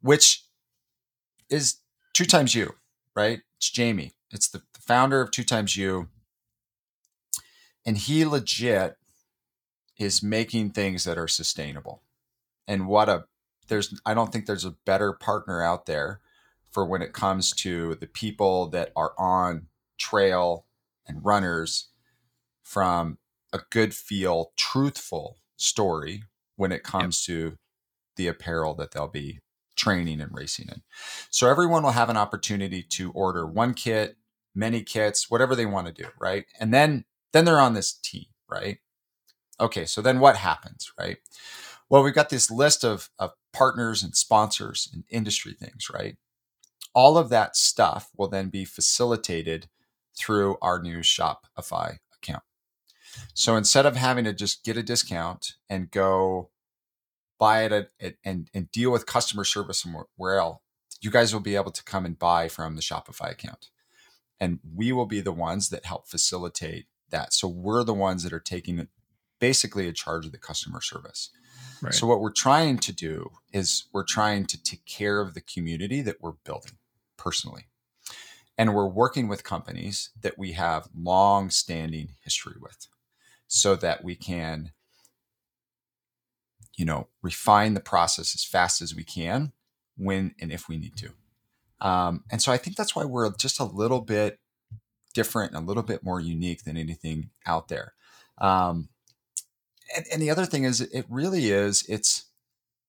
[0.00, 0.44] Which
[1.48, 1.76] is
[2.16, 2.72] 2XU,
[3.14, 3.40] right?
[3.58, 4.12] It's Jamie.
[4.30, 6.08] It's the, the founder of 2XU.
[7.86, 8.96] And he legit
[9.98, 12.02] is making things that are sustainable.
[12.66, 13.24] And what a
[13.68, 16.20] there's I don't think there's a better partner out there
[16.70, 19.66] for when it comes to the people that are on
[19.98, 20.66] trail
[21.06, 21.88] and runners
[22.62, 23.18] from
[23.52, 26.24] a good feel truthful story
[26.56, 27.36] when it comes yep.
[27.36, 27.56] to
[28.16, 29.40] the apparel that they'll be
[29.76, 30.82] training and racing in.
[31.30, 34.16] So everyone will have an opportunity to order one kit,
[34.54, 36.44] many kits, whatever they want to do, right?
[36.58, 38.78] And then then they're on this team, right?
[39.60, 41.18] Okay, so then what happens, right?
[41.88, 46.16] Well, we've got this list of, of partners and sponsors and industry things, right?
[46.94, 49.68] All of that stuff will then be facilitated
[50.18, 51.98] through our new Shopify.
[53.34, 56.50] So instead of having to just get a discount and go
[57.38, 60.58] buy it at, at, and and deal with customer service somewhere else,
[61.00, 63.70] you guys will be able to come and buy from the Shopify account,
[64.38, 67.32] and we will be the ones that help facilitate that.
[67.32, 68.88] So we're the ones that are taking
[69.38, 71.30] basically a charge of the customer service.
[71.82, 71.94] Right.
[71.94, 76.02] So what we're trying to do is we're trying to take care of the community
[76.02, 76.76] that we're building
[77.16, 77.66] personally.
[78.58, 82.86] And we're working with companies that we have long standing history with
[83.50, 84.72] so that we can
[86.80, 89.52] you know, refine the process as fast as we can
[89.98, 91.10] when and if we need to.
[91.86, 94.40] Um, and so I think that's why we're just a little bit
[95.12, 97.92] different and a little bit more unique than anything out there.
[98.38, 98.88] Um,
[99.94, 102.30] and, and, the other thing is, it really is it's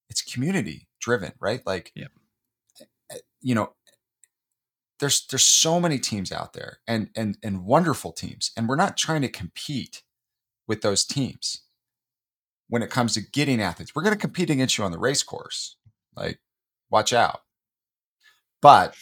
[0.10, 1.62] it's community driven, right?
[1.66, 2.12] Like, yep.
[3.12, 3.74] Eh, you know,
[5.02, 8.96] there's there's so many teams out there and and and wonderful teams, and we're not
[8.96, 10.04] trying to compete
[10.72, 11.64] with those teams
[12.70, 13.94] when it comes to getting athletes.
[13.94, 15.76] We're going to compete against you on the race course.
[16.16, 16.40] Like,
[16.90, 17.42] watch out.
[18.62, 18.96] But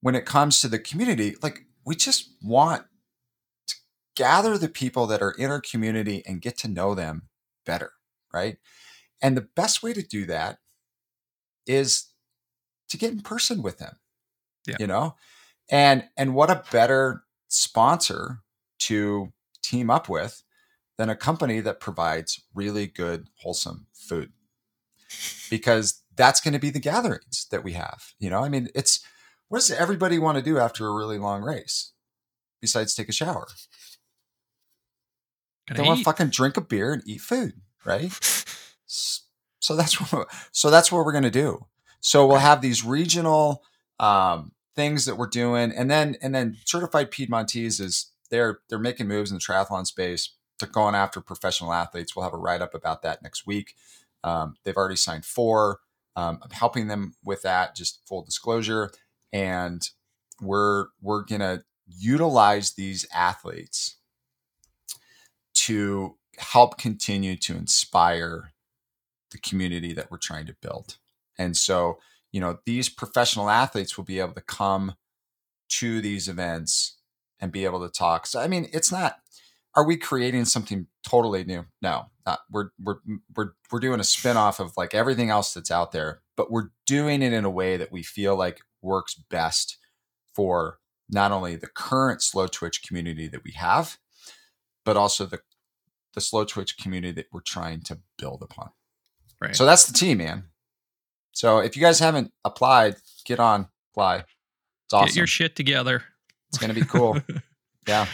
[0.00, 2.82] when it comes to the community, like, we just want
[3.68, 3.74] to
[4.16, 7.28] gather the people that are in our community and get to know them
[7.64, 7.92] better,
[8.32, 8.56] right?
[9.22, 10.58] And the best way to do that
[11.64, 12.06] is
[12.88, 14.00] to get in person with them.
[14.66, 14.78] Yeah.
[14.80, 15.14] You know?
[15.70, 18.40] And and what a better sponsor
[18.80, 19.32] to
[19.64, 20.42] team up with
[20.96, 24.32] than a company that provides really good, wholesome food.
[25.50, 28.14] Because that's going to be the gatherings that we have.
[28.18, 29.04] You know, I mean, it's
[29.48, 31.92] what does everybody want to do after a really long race
[32.60, 33.46] besides take a shower?
[35.68, 38.12] Gonna they want to fucking drink a beer and eat food, right?
[38.86, 41.66] so that's what so that's what we're going to do.
[42.00, 43.62] So we'll have these regional
[43.98, 49.08] um, things that we're doing, and then and then certified Piedmontese is they're they're making
[49.08, 52.14] moves in the triathlon space to going after professional athletes.
[52.14, 53.74] We'll have a write up about that next week.
[54.22, 55.80] Um, they've already signed four.
[56.16, 57.74] Um, I'm helping them with that.
[57.74, 58.90] Just full disclosure,
[59.32, 59.88] and
[60.40, 63.96] we're we're gonna utilize these athletes
[65.54, 68.52] to help continue to inspire
[69.30, 70.96] the community that we're trying to build.
[71.38, 71.98] And so,
[72.32, 74.94] you know, these professional athletes will be able to come
[75.68, 76.98] to these events
[77.40, 78.26] and be able to talk.
[78.26, 79.18] So, I mean, it's not
[79.76, 81.64] are we creating something totally new?
[81.82, 82.40] No, not.
[82.50, 82.98] We're we're
[83.34, 87.22] we're we're doing a spin-off of like everything else that's out there, but we're doing
[87.22, 89.78] it in a way that we feel like works best
[90.34, 90.78] for
[91.10, 93.98] not only the current slow twitch community that we have,
[94.84, 95.40] but also the
[96.14, 98.70] the slow twitch community that we're trying to build upon.
[99.40, 99.56] Right.
[99.56, 100.44] So that's the team, man.
[101.32, 102.94] So if you guys haven't applied,
[103.24, 104.24] get on apply.
[104.84, 105.06] It's awesome.
[105.06, 106.04] Get your shit together.
[106.54, 107.18] It's gonna be cool.
[107.88, 108.06] yeah,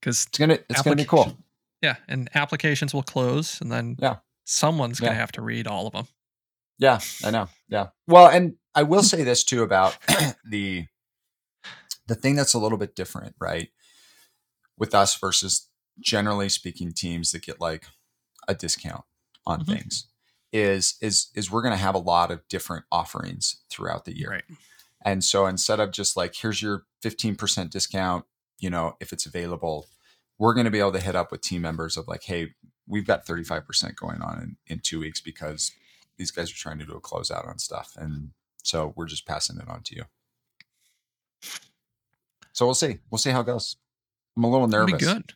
[0.00, 1.36] Because it's gonna it's gonna be cool.
[1.82, 4.16] Yeah, and applications will close, and then Yeah.
[4.44, 5.18] someone's gonna Yeah.
[5.18, 6.08] have to read all of them.
[6.78, 7.48] Yeah, I know.
[7.68, 7.88] Yeah.
[8.06, 9.96] Well, and I will say this too about
[10.44, 10.86] the
[12.06, 13.70] the thing that's a little bit different, right?
[14.78, 15.68] With us versus
[16.00, 17.86] generally speaking teams that get like
[18.46, 19.04] a discount
[19.46, 19.66] on Mhm.
[19.66, 20.06] things
[20.52, 24.30] is is is we're going to have a lot of different offerings throughout the year.
[24.30, 24.44] Right.
[25.04, 28.24] And so instead of just like here's your 15% discount,
[28.58, 29.86] you know, if it's available,
[30.38, 32.54] we're going to be able to hit up with team members of like, hey,
[32.86, 35.72] we've got 35% going on in, in two weeks because
[36.16, 37.92] these guys are trying to do a closeout on stuff.
[37.96, 38.30] And
[38.62, 40.04] so we're just passing it on to you.
[42.52, 42.98] So we'll see.
[43.10, 43.76] We'll see how it goes.
[44.36, 45.02] I'm a little nervous.
[45.02, 45.32] good.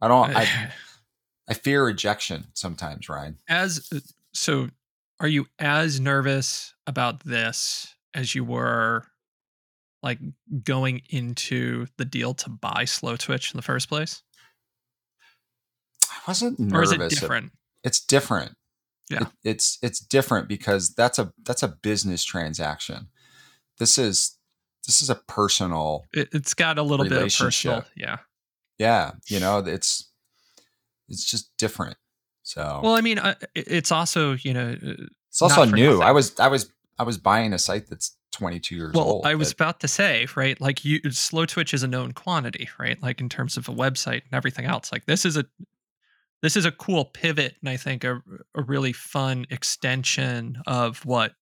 [0.00, 0.70] I don't I
[1.48, 3.38] I fear rejection sometimes, Ryan.
[3.48, 3.98] as uh,
[4.32, 4.68] so,
[5.20, 9.06] are you as nervous about this as you were
[10.02, 10.18] like
[10.64, 14.22] going into the deal to buy Slow Twitch in the first place,
[16.10, 16.92] I wasn't nervous.
[16.92, 17.52] or is it different?
[17.84, 18.56] It's different.
[19.10, 19.22] Yeah.
[19.22, 23.08] It- it's it's different because that's a that's a business transaction.
[23.78, 24.36] This is
[24.86, 27.84] this is a personal It, it's got a little bit of personal.
[27.96, 28.18] Yeah.
[28.78, 30.10] yeah, you know, it's
[31.08, 31.96] it's just different.
[32.42, 34.70] So Well, I mean, uh, it's also you know.
[34.72, 35.90] uh, it's also new.
[35.90, 36.02] nothing.
[36.02, 36.70] I was I was
[37.02, 39.26] I was buying a site that's 22 years Well, old.
[39.26, 40.58] I was about to say, right?
[40.60, 43.00] Like you slow twitch is a known quantity, right?
[43.02, 44.92] Like in terms of a website and everything else.
[44.92, 45.44] Like this is a
[46.42, 48.22] this is a cool pivot and I think a,
[48.54, 51.32] a really fun extension of what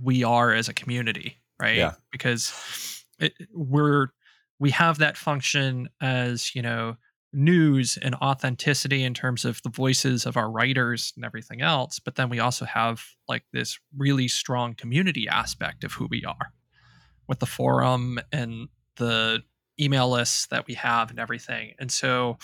[0.00, 1.76] we are as a community, right?
[1.76, 1.92] Yeah.
[2.10, 4.08] Because it, we're
[4.58, 6.96] we have that function as, you know,
[7.34, 12.14] news and authenticity in terms of the voices of our writers and everything else but
[12.14, 16.52] then we also have like this really strong community aspect of who we are
[17.28, 19.42] with the forum and the
[19.80, 22.38] email lists that we have and everything and so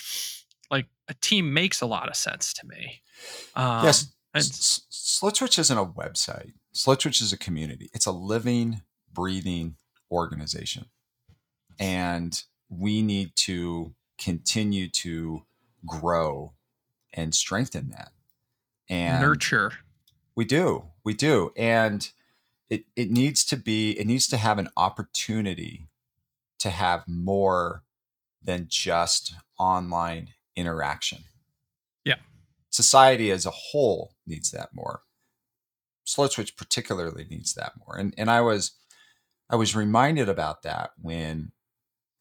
[0.70, 3.00] like a team makes a lot of sense to me
[3.54, 4.02] um, yes.
[4.34, 6.52] and- S- S- Slow Twitch isn't a website.
[6.72, 7.90] Slow Twitch is a community.
[7.92, 8.80] It's a living,
[9.12, 9.76] breathing
[10.10, 10.86] organization.
[11.78, 15.42] And we need to continue to
[15.84, 16.52] grow
[17.12, 18.12] and strengthen that.
[18.88, 19.72] And nurture
[20.34, 20.84] we do.
[21.04, 21.52] We do.
[21.56, 22.08] And
[22.68, 25.88] it, it needs to be, it needs to have an opportunity
[26.60, 27.82] to have more
[28.42, 31.24] than just online interaction.
[32.04, 32.16] Yeah.
[32.70, 35.02] Society as a whole needs that more.
[36.04, 37.96] Slow Twitch particularly needs that more.
[37.96, 38.72] And and I was
[39.48, 41.52] I was reminded about that when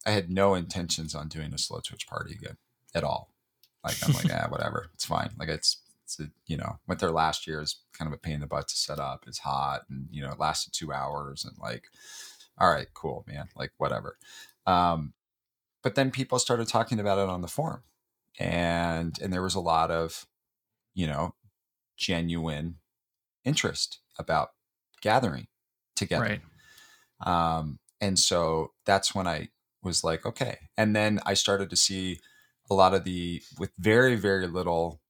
[0.06, 2.56] I had no intentions on doing a slow twitch party again
[2.94, 3.32] at all.
[3.84, 5.30] Like I'm like, yeah, whatever, it's fine.
[5.38, 8.34] Like it's it's a, you know went there last year is kind of a pain
[8.34, 9.24] in the butt to set up.
[9.26, 11.84] It's hot and you know it lasted two hours and like,
[12.58, 13.48] all right, cool, man.
[13.56, 14.16] Like whatever.
[14.66, 15.14] Um,
[15.82, 17.82] but then people started talking about it on the forum,
[18.38, 20.26] and and there was a lot of,
[20.94, 21.34] you know,
[21.96, 22.76] genuine
[23.44, 24.50] interest about
[25.00, 25.46] gathering
[25.96, 26.40] together right
[27.26, 29.48] um, and so that's when i
[29.82, 30.58] was like okay.
[30.76, 32.18] And then i started to see
[32.70, 35.00] a lot of the with very very little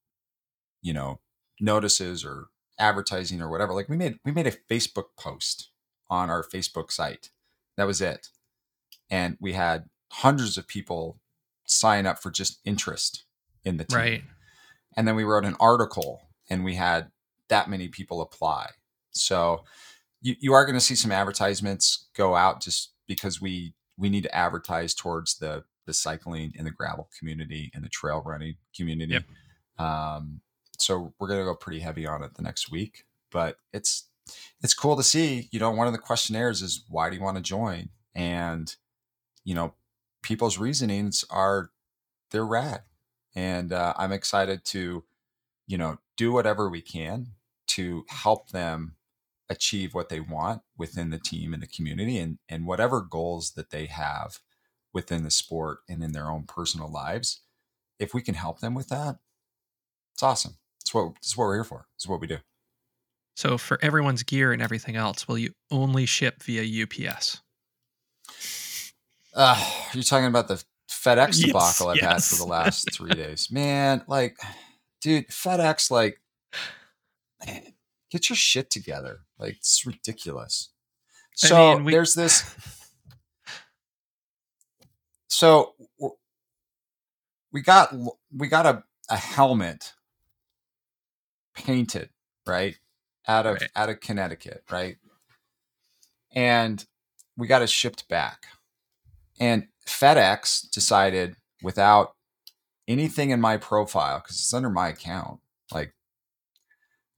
[0.81, 1.19] you know
[1.59, 2.47] notices or
[2.79, 5.69] advertising or whatever like we made we made a facebook post
[6.11, 7.29] on our facebook site.
[7.77, 8.27] That was it.
[9.09, 11.19] And we had hundreds of people
[11.65, 13.23] sign up for just interest
[13.63, 13.97] in the team.
[13.97, 14.23] Right.
[14.97, 17.11] And then we wrote an article and we had
[17.47, 18.71] that many people apply.
[19.11, 19.63] So
[20.21, 24.23] you, you are going to see some advertisements go out just because we we need
[24.23, 29.13] to advertise towards the the cycling and the gravel community and the trail running community.
[29.13, 29.23] Yep.
[29.87, 30.41] um,
[30.77, 34.07] so we're going to go pretty heavy on it the next week but it's
[34.61, 37.37] it's cool to see you know one of the questionnaires is why do you want
[37.37, 37.89] to join?
[38.13, 38.75] And
[39.43, 39.73] you know
[40.21, 41.71] people's reasonings are
[42.29, 42.83] they're rad.
[43.33, 45.05] And uh, i'm excited to
[45.65, 47.27] you know do whatever we can
[47.67, 48.95] to help them
[49.51, 53.69] achieve what they want within the team and the community and and whatever goals that
[53.69, 54.39] they have
[54.93, 57.41] within the sport and in their own personal lives
[57.99, 59.17] if we can help them with that
[60.21, 60.57] it's awesome.
[60.81, 61.87] It's what it's what we're here for.
[61.95, 62.37] It's what we do.
[63.35, 67.41] So for everyone's gear and everything else will you only ship via ups
[69.33, 73.49] uh, you're talking about the fedex Yes, debacle i've had for the last three days.
[73.49, 74.37] Man like
[75.01, 76.21] dude fedex like
[77.47, 77.73] man,
[78.11, 80.69] get your shit together like it's ridiculous
[81.43, 82.43] I so mean, we- there's this
[85.27, 85.73] so
[87.51, 87.93] we got
[88.35, 89.93] we got a, a helmet
[91.55, 92.09] painted
[92.47, 92.77] right
[93.27, 93.69] out of Right.
[93.75, 94.97] out of Connecticut, right?
[96.33, 96.85] And
[97.37, 98.45] we got it shipped back.
[99.39, 102.15] And FedEx decided without
[102.87, 105.39] anything in my profile because it's under my account,
[105.73, 105.93] like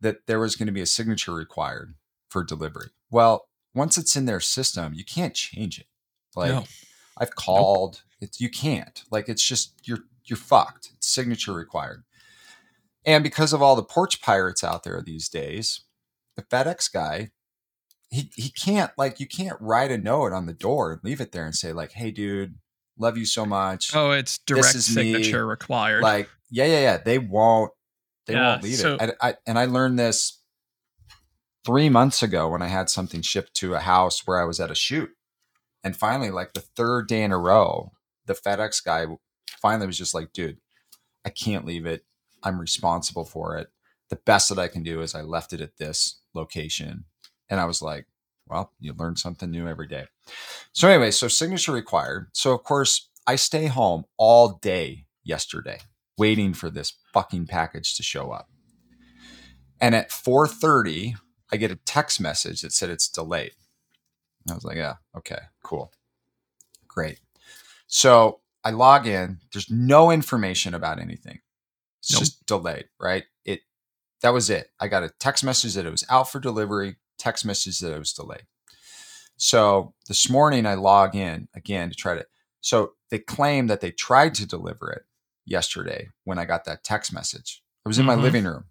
[0.04, 1.96] that there was going to be a signature required
[2.30, 2.90] for delivery.
[3.10, 5.88] Well, once it's in their system, you can't change it.
[6.36, 6.66] Like No.
[7.18, 9.04] I've called, it's you can't.
[9.12, 10.92] Like it's just you're you're fucked.
[10.96, 12.04] It's signature required.
[13.06, 15.82] And because of all the porch pirates out there these days,
[16.36, 17.32] the FedEx guy,
[18.10, 21.32] he he can't like you can't write a note on the door and leave it
[21.32, 22.56] there and say like, "Hey, dude,
[22.98, 26.04] love you so much." Oh, it's direct is me, signature required.
[26.04, 26.98] Like, yeah, yeah, yeah.
[26.98, 27.72] They won't.
[28.26, 29.16] They Yeah, won't leave so- it.
[29.22, 30.40] I, I, and I learned this
[31.66, 34.72] three months ago when I had something shipped to a house where I was at
[34.72, 35.12] a shoot,
[35.84, 37.92] and finally, like the third day in a row,
[38.26, 39.06] the FedEx guy
[39.62, 40.60] finally was just like, "Dude,
[41.26, 42.06] I can't leave it.
[42.44, 43.70] I'm responsible for it.
[44.10, 47.06] The best that I can do is I left it at this location."
[47.50, 48.08] And I was like,
[48.48, 50.08] "Well, you learn something new every day."
[50.72, 52.30] So anyway, so signature required.
[52.34, 55.80] So of course, I stay home all day yesterday
[56.18, 58.50] waiting for this fucking package to show up.
[59.80, 61.16] And at 4:30,
[61.52, 63.54] I get a text message that said it's delayed.
[64.50, 65.92] I was like, "Yeah, okay, cool.
[66.88, 67.20] Great."
[67.88, 71.42] So, I log in, there's no information about anything.
[72.00, 72.20] It's Nope.
[72.20, 73.26] just delayed, right?
[73.46, 73.62] It
[74.22, 74.72] that was it.
[74.80, 78.00] I got a text message that it was out for delivery, text message that it
[78.00, 78.46] was delayed.
[79.38, 82.26] So this morning I log in again to try to.
[82.62, 85.04] So they claim that they tried to deliver it
[85.46, 87.62] yesterday when I got that text message.
[87.86, 88.22] I was in my Mhm.
[88.22, 88.66] living room.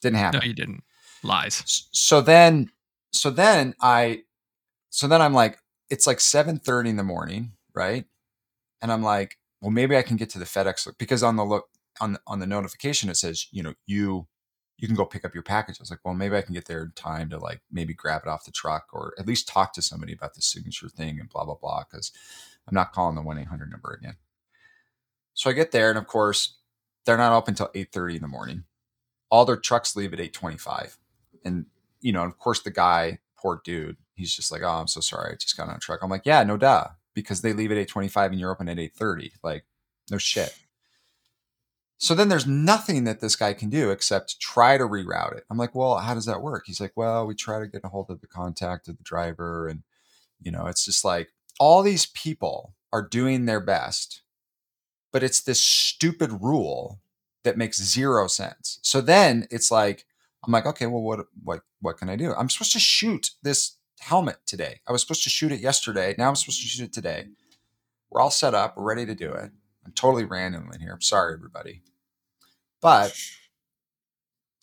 [0.00, 0.40] Didn't happen.
[0.40, 0.84] no, you didn't.
[1.22, 1.88] Lies.
[1.92, 2.70] So then,
[3.12, 4.24] so then I,
[4.90, 5.58] so then I'm like,
[5.90, 8.04] it's like 7:30 in the morning, right?
[8.82, 11.44] And I'm like, well, maybe I can get to the FedEx look because on the
[11.44, 11.68] look
[12.00, 14.28] on the, on the notification it says, you know, you
[14.78, 15.80] you can go pick up your package.
[15.80, 18.22] I was like, well, maybe I can get there in time to like maybe grab
[18.26, 21.30] it off the truck or at least talk to somebody about the signature thing and
[21.30, 22.12] blah blah blah because
[22.68, 24.16] I'm not calling the one eight hundred number again.
[25.36, 26.56] So I get there, and of course,
[27.04, 28.64] they're not open until eight thirty in the morning.
[29.30, 30.98] All their trucks leave at eight twenty five,
[31.44, 31.66] and
[32.00, 35.32] you know, of course, the guy, poor dude, he's just like, "Oh, I'm so sorry,
[35.32, 37.78] I just got on a truck." I'm like, "Yeah, no duh," because they leave at
[37.78, 39.32] eight twenty five and you're open at eight thirty.
[39.42, 39.66] Like,
[40.10, 40.56] no shit.
[41.98, 45.44] So then there's nothing that this guy can do except try to reroute it.
[45.50, 46.64] I'm like, well, how does that work?
[46.66, 49.66] He's like, well, we try to get a hold of the contact of the driver.
[49.66, 49.82] And,
[50.40, 54.20] you know, it's just like all these people are doing their best,
[55.16, 57.00] but it's this stupid rule
[57.42, 58.78] that makes zero sense.
[58.82, 60.04] So then it's like,
[60.44, 62.34] I'm like, okay, well, what, what, what can I do?
[62.34, 64.80] I'm supposed to shoot this helmet today.
[64.86, 66.14] I was supposed to shoot it yesterday.
[66.18, 67.28] Now I'm supposed to shoot it today.
[68.10, 68.76] We're all set up.
[68.76, 69.52] We're ready to do it.
[69.86, 70.92] I'm totally random in here.
[70.92, 71.80] I'm sorry, everybody.
[72.82, 73.18] But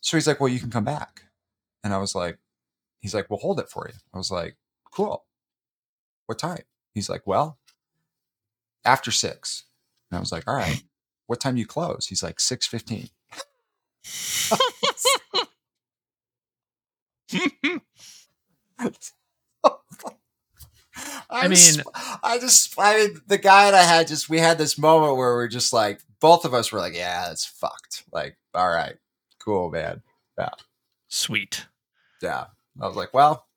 [0.01, 1.23] so he's like, well, you can come back.
[1.83, 2.37] And I was like,
[2.99, 3.95] he's like, well, hold it for you.
[4.13, 4.57] I was like,
[4.91, 5.25] cool.
[6.27, 6.61] What time?
[6.93, 7.57] He's like, well,
[8.85, 9.63] after six.
[10.13, 10.83] And I was like, all right.
[11.25, 12.05] What time do you close?
[12.05, 13.09] He's like, six fifteen.
[21.29, 21.85] I just- mean-
[22.21, 25.33] I just, I mean, the guy and I had just, we had this moment where
[25.33, 28.03] we're just like, both of us were like, yeah, it's fucked.
[28.11, 28.95] Like, all right,
[29.39, 30.03] cool, man.
[30.37, 30.49] Yeah.
[31.09, 31.65] Sweet.
[32.21, 32.45] Yeah.
[32.81, 33.47] I was like, well,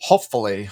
[0.00, 0.70] hopefully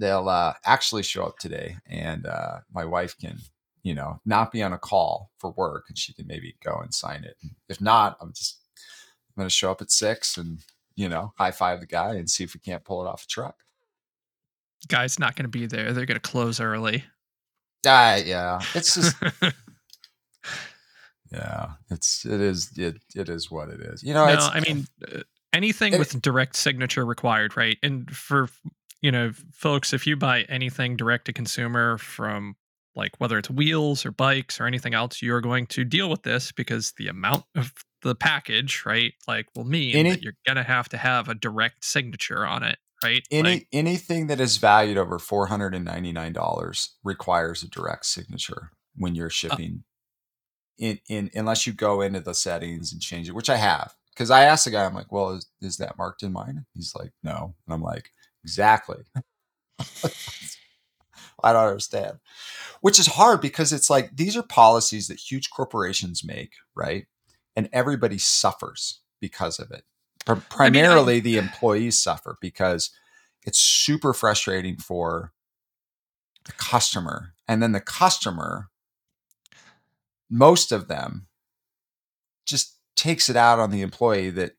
[0.00, 3.38] they'll uh, actually show up today and uh, my wife can,
[3.82, 6.92] you know, not be on a call for work and she can maybe go and
[6.92, 7.36] sign it.
[7.68, 8.58] If not, I'm just,
[9.28, 10.58] I'm going to show up at six and,
[10.96, 13.26] you know, high five the guy and see if we can't pull it off a
[13.26, 13.56] truck.
[14.88, 15.92] Guy's not going to be there.
[15.92, 17.04] They're going to close early.
[17.86, 18.60] Ah, yeah.
[18.74, 19.16] It's just,
[21.32, 24.02] yeah, it's, it is, it, it is what it is.
[24.02, 25.20] You know, no, it's, I mean uh,
[25.52, 27.76] anything it- with direct signature required, right?
[27.82, 28.48] And for
[29.02, 32.56] you know, folks, if you buy anything direct to consumer from
[32.96, 36.52] like whether it's wheels or bikes or anything else, you're going to deal with this
[36.52, 37.72] because the amount of
[38.02, 41.84] the package, right, like will mean Any- that you're gonna have to have a direct
[41.84, 43.22] signature on it, right?
[43.30, 47.68] any Like, anything that is valued over four hundred and ninety nine dollars requires a
[47.68, 49.84] direct signature when Uh you're shipping.
[50.78, 54.30] in in unless you go into the settings and change it, which I have, because
[54.30, 57.12] I asked the guy, I'm like, "Well, is, is that marked in mine?" He's like,
[57.22, 58.10] "No," and I'm like,
[58.44, 59.04] "Exactly."
[61.42, 62.18] I don't understand,
[62.80, 67.06] which is hard because it's like these are policies that huge corporations make, right?
[67.56, 69.84] And everybody suffers because of it.
[70.26, 72.90] Pr- Primarily, the employees suffer because
[73.42, 75.32] it's super frustrating for
[76.44, 77.34] the customer.
[77.48, 78.68] And then the customer,
[80.28, 81.26] most of them,
[82.46, 84.52] just takes it out on the employee that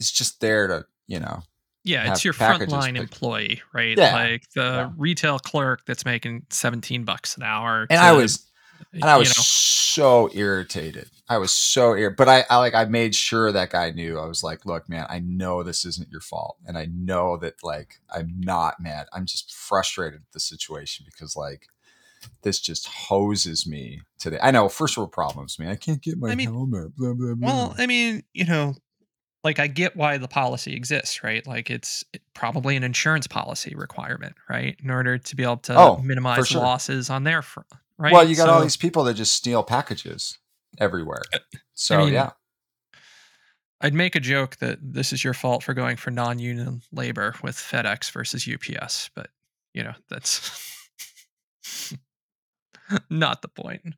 [0.00, 1.42] is just there to you know
[1.88, 3.96] Yeah, it's your frontline employee, right?
[3.96, 4.90] Yeah, Like the yeah.
[4.96, 7.80] retail clerk that's making 17 bucks an hour.
[7.90, 8.46] and to, I was
[8.92, 11.10] and I was know, so irritated.
[11.28, 14.18] I was so ir- but I, I like I made sure that guy knew.
[14.18, 17.54] I was like, look, man, I know this isn't your fault, and I know that
[17.62, 19.06] like I'm not mad.
[19.12, 21.68] I'm just frustrated at the situation because like
[22.42, 24.38] this just hoses me today.
[24.42, 25.68] I know first world problems, man.
[25.68, 26.96] I can't get my I mean, helmet.
[26.96, 27.48] Blah blah blah.
[27.48, 28.74] Well, I mean, you know,
[29.48, 31.46] like I get why the policy exists, right?
[31.46, 34.76] Like it's probably an insurance policy requirement, right?
[34.84, 36.60] In order to be able to Oh, minimize sure.
[36.60, 38.12] losses on their front, right?
[38.12, 40.36] Well, you got all these people that just steal packages
[40.78, 41.22] everywhere.
[41.32, 41.38] Uh,
[41.72, 42.32] so mean, yeah,
[43.80, 47.56] I'd make a joke that this is your fault for going for non-union labor with
[47.56, 49.30] FedEx versus UPS, but
[49.72, 50.78] you know that's
[53.08, 53.94] not the point.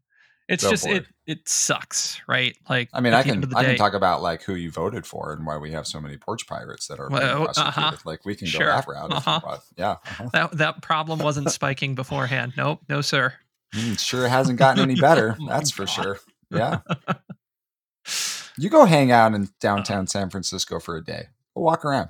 [0.50, 2.56] It's Go just it it sucks, right?
[2.68, 5.32] Like I mean, I can I day- can talk about like who you voted for
[5.32, 7.78] and why we have so many porch pirates that are being Well, prosecuted.
[7.78, 7.96] uh-huh.
[8.04, 8.66] Like we can go Sure.
[8.66, 9.12] that route.
[9.12, 9.40] Uh-huh.
[9.44, 9.60] want.
[9.76, 10.28] Yeah, uh-huh.
[10.32, 12.54] that that problem wasn't spiking beforehand.
[12.56, 13.34] Nope, no sir.
[13.74, 15.36] Mm, sure hasn't gotten any better.
[15.40, 15.90] Oh that's for God.
[15.92, 16.18] sure.
[16.50, 16.80] Yeah,
[18.58, 21.28] you go hang out in downtown San Francisco for a day.
[21.54, 22.08] Go walk around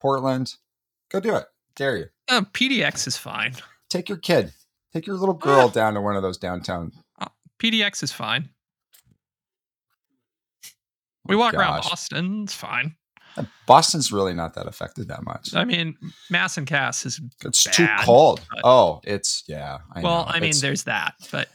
[0.00, 0.54] Portland.
[1.10, 1.44] Go do it.
[1.76, 2.06] Dare you?
[2.28, 3.54] Uh, PDX is fine.
[3.88, 4.52] Take your kid.
[4.92, 5.44] Take your little Ah.
[5.44, 6.90] girl down to one of those downtown.
[7.58, 8.50] PDX is fine.
[11.26, 12.42] We walk around Boston.
[12.44, 12.94] It's fine.
[13.66, 15.54] Boston's really not that affected that much.
[15.54, 15.96] I mean,
[16.30, 18.40] Mass and Cass is It's too cold.
[18.64, 19.78] Oh, it's yeah.
[19.92, 20.24] I well.
[20.24, 20.30] know.
[20.30, 21.48] I mean, It's- there's that, but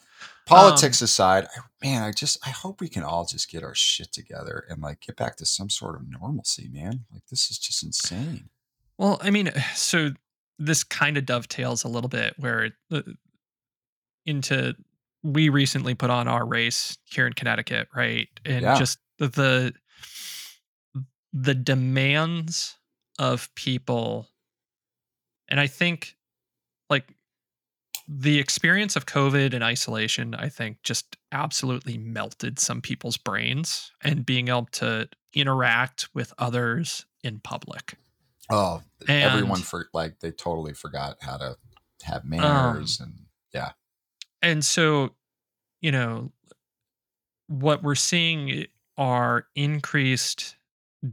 [0.45, 3.73] politics um, aside, I, man, I just I hope we can all just get our
[3.73, 7.05] shit together and like get back to some sort of normalcy, man.
[7.11, 8.49] Like this is just insane.
[8.97, 10.11] well, I mean, so
[10.59, 13.01] this kind of dovetails a little bit where uh,
[14.25, 14.75] into
[15.23, 18.27] we recently put on our race here in Connecticut, right?
[18.45, 18.77] And Yeah.
[18.77, 19.73] just the
[21.33, 22.77] the demands
[23.19, 24.27] of people
[25.47, 26.15] and I think
[26.89, 27.13] like
[28.07, 34.25] the experience of COVID and isolation, I think just absolutely melted some people's brains and
[34.25, 37.95] being able to interact with others in public.
[38.49, 41.57] Oh, everyone for like they totally forgot how to
[42.03, 43.71] have Um, manners and yeah.
[44.41, 45.11] And so,
[45.81, 46.31] you know,
[47.47, 48.65] what we're seeing
[48.97, 50.55] are increased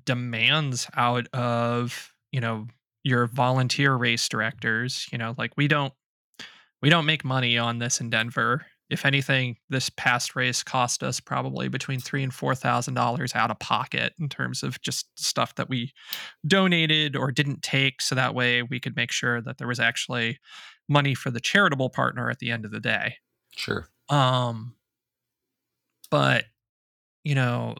[0.04, 2.66] demands out of, you know,
[3.04, 5.92] your volunteer race directors, you know, like we don't
[6.82, 8.66] we don't make money on this in Denver.
[8.90, 13.50] If anything, this past race cost us probably between three and four thousand dollars out
[13.50, 15.92] of pocket in terms of just stuff that we
[16.46, 20.38] donated or didn't take, so that way we could make sure that there was actually
[20.89, 23.16] money for the charitable partner at the end of the day.
[23.55, 23.89] Sure.
[24.09, 24.74] Um,
[26.11, 26.45] but
[27.24, 27.76] you know,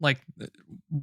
[0.00, 0.20] like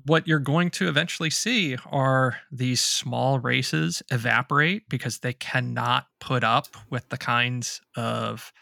[0.05, 6.43] what you're going to eventually see are these small races evaporate because they cannot put
[6.43, 8.53] up with the kinds of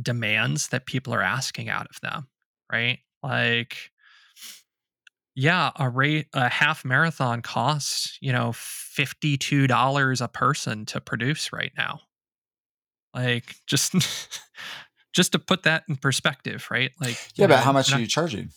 [0.00, 2.26] demands that people are asking out of them,
[2.70, 2.98] right?
[3.22, 3.90] Like,
[5.40, 11.00] yeah, a rate a half marathon costs you know fifty two dollars a person to
[11.00, 12.00] produce right now.
[13.14, 13.94] Like, just
[15.12, 16.90] just to put that in perspective, right?
[17.00, 18.50] Like, Yeah, but know, how much are you charging?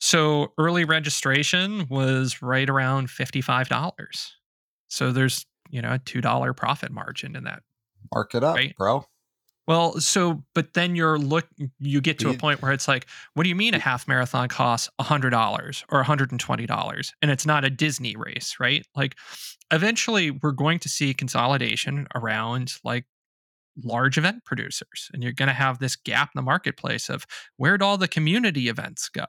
[0.00, 4.32] so early registration was right around $55.
[4.88, 7.62] So there's, you know, a $2 profit margin in that.
[8.14, 8.76] Mark it up, Right.
[8.76, 9.04] bro.
[9.68, 11.46] Well, so but then you're look
[11.78, 14.48] you get to a point where it's like, what do you mean a half marathon
[14.48, 18.86] costs $100 or $120 and it's not a Disney race, right?
[18.96, 19.14] Like
[19.70, 23.04] eventually we're going to see consolidation around like
[23.84, 27.26] large event producers and you're going to have this gap in the marketplace of
[27.58, 29.26] where'd all the community events go?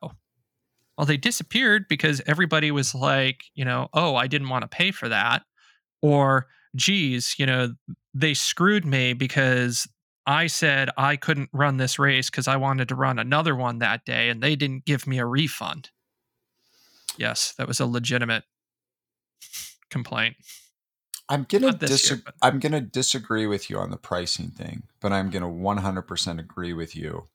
[0.97, 4.91] Well, they disappeared because everybody was like, you know, oh, I didn't want to pay
[4.91, 5.43] for that.
[6.01, 7.73] Or, geez, you know,
[8.13, 9.87] they screwed me because
[10.29, 14.05] I said I couldn't run this race because I wanted to run another one that
[14.05, 15.89] day and they didn't give me a refund.
[17.17, 18.43] Yes, that was a legitimate
[19.89, 20.35] complaint.
[21.29, 25.31] I'm gonna year, but- I'm gonna disagree with you on the pricing thing, but I'm
[25.31, 27.27] gonna 100% agree with you.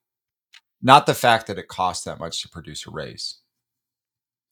[0.81, 3.39] Not the fact that it costs that much to produce a race.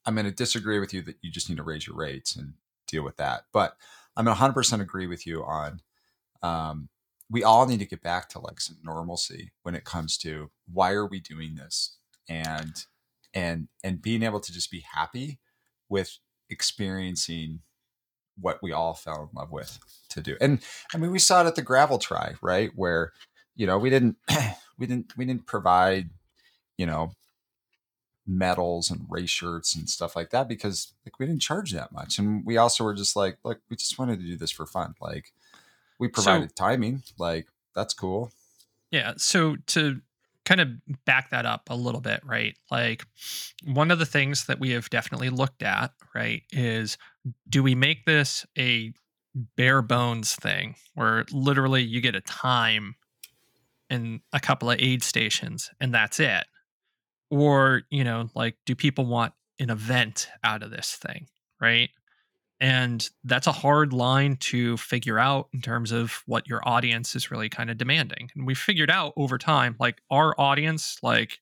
[0.06, 2.56] I'm gonna disagree with you that you just need to raise your rates and
[2.88, 3.46] deal with that.
[3.54, 3.78] But
[4.18, 5.82] I'm gonna 100% agree with you on.
[6.42, 6.90] Um,
[7.34, 10.92] we all need to get back to like some normalcy when it comes to why
[10.92, 11.98] are we doing this
[12.30, 12.86] and
[13.34, 15.40] and and being able to just be happy
[15.90, 16.20] with
[16.50, 17.60] experiencing
[18.40, 19.80] what we all fell in love with
[20.10, 20.38] to do.
[20.40, 20.60] And
[20.94, 22.72] I mean, we saw it at the gravel try, right?
[22.76, 23.12] Where,
[23.56, 24.18] you know, we didn't,
[24.78, 26.10] we didn't, we didn't provide,
[26.78, 27.12] you know,
[28.26, 32.18] medals and race shirts and stuff like that because like we didn't charge that much
[32.18, 34.96] and we also were just like look we just wanted to do this for fun
[35.02, 35.34] like
[36.04, 38.32] we provided so, timing like that's cool.
[38.92, 40.02] Yeah so to
[40.46, 40.68] kind of
[41.06, 43.06] back that up a little bit right like
[43.64, 46.98] one of the things that we have definitely looked at right is
[47.48, 48.92] do we make this a
[49.56, 52.96] bare bones thing where literally you get a time
[53.90, 56.44] and a couple of aid stations and that's it?
[57.30, 61.28] Or you know like do people want an event out of this thing
[61.62, 61.90] right
[62.60, 67.32] and that's a hard line to figure out in terms of what your audience is
[67.32, 71.40] really kind of demanding and we figured out over time like our audience like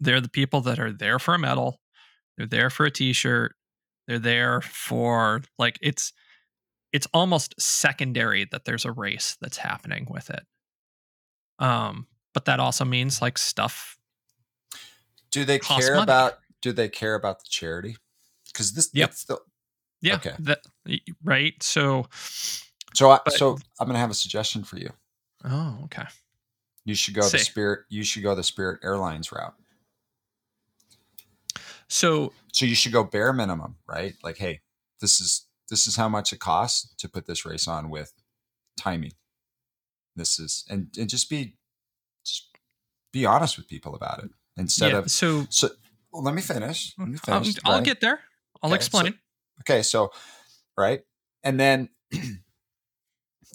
[0.00, 1.80] they're the people that are there for a medal
[2.36, 3.54] they're there for a t-shirt
[4.06, 6.12] they're there for like it's
[6.92, 10.44] it's almost secondary that there's a race that's happening with it
[11.58, 13.98] um but that also means like stuff
[15.34, 16.04] do they care money.
[16.04, 16.38] about?
[16.62, 17.96] Do they care about the charity?
[18.46, 19.12] Because this, yep.
[19.26, 19.40] The,
[20.04, 20.16] yeah.
[20.16, 20.34] Okay.
[20.40, 20.60] That,
[21.22, 21.60] right.
[21.62, 22.06] So.
[22.94, 24.90] So, I, but, so I'm going to have a suggestion for you.
[25.44, 26.04] Oh, okay.
[26.84, 27.38] You should go Say.
[27.38, 27.80] the Spirit.
[27.88, 29.54] You should go the Spirit Airlines route.
[31.88, 34.14] So, so you should go bare minimum, right?
[34.22, 34.60] Like, hey,
[35.00, 38.12] this is this is how much it costs to put this race on with
[38.76, 39.12] timing.
[40.14, 41.56] This is and and just be
[42.24, 42.48] just
[43.12, 45.68] be honest with people about it instead yeah, of so so
[46.12, 48.20] well, let me finish let me finish i'll, I'll get there
[48.62, 49.18] i'll okay, explain so,
[49.60, 50.10] okay so
[50.76, 51.02] right
[51.42, 51.88] and then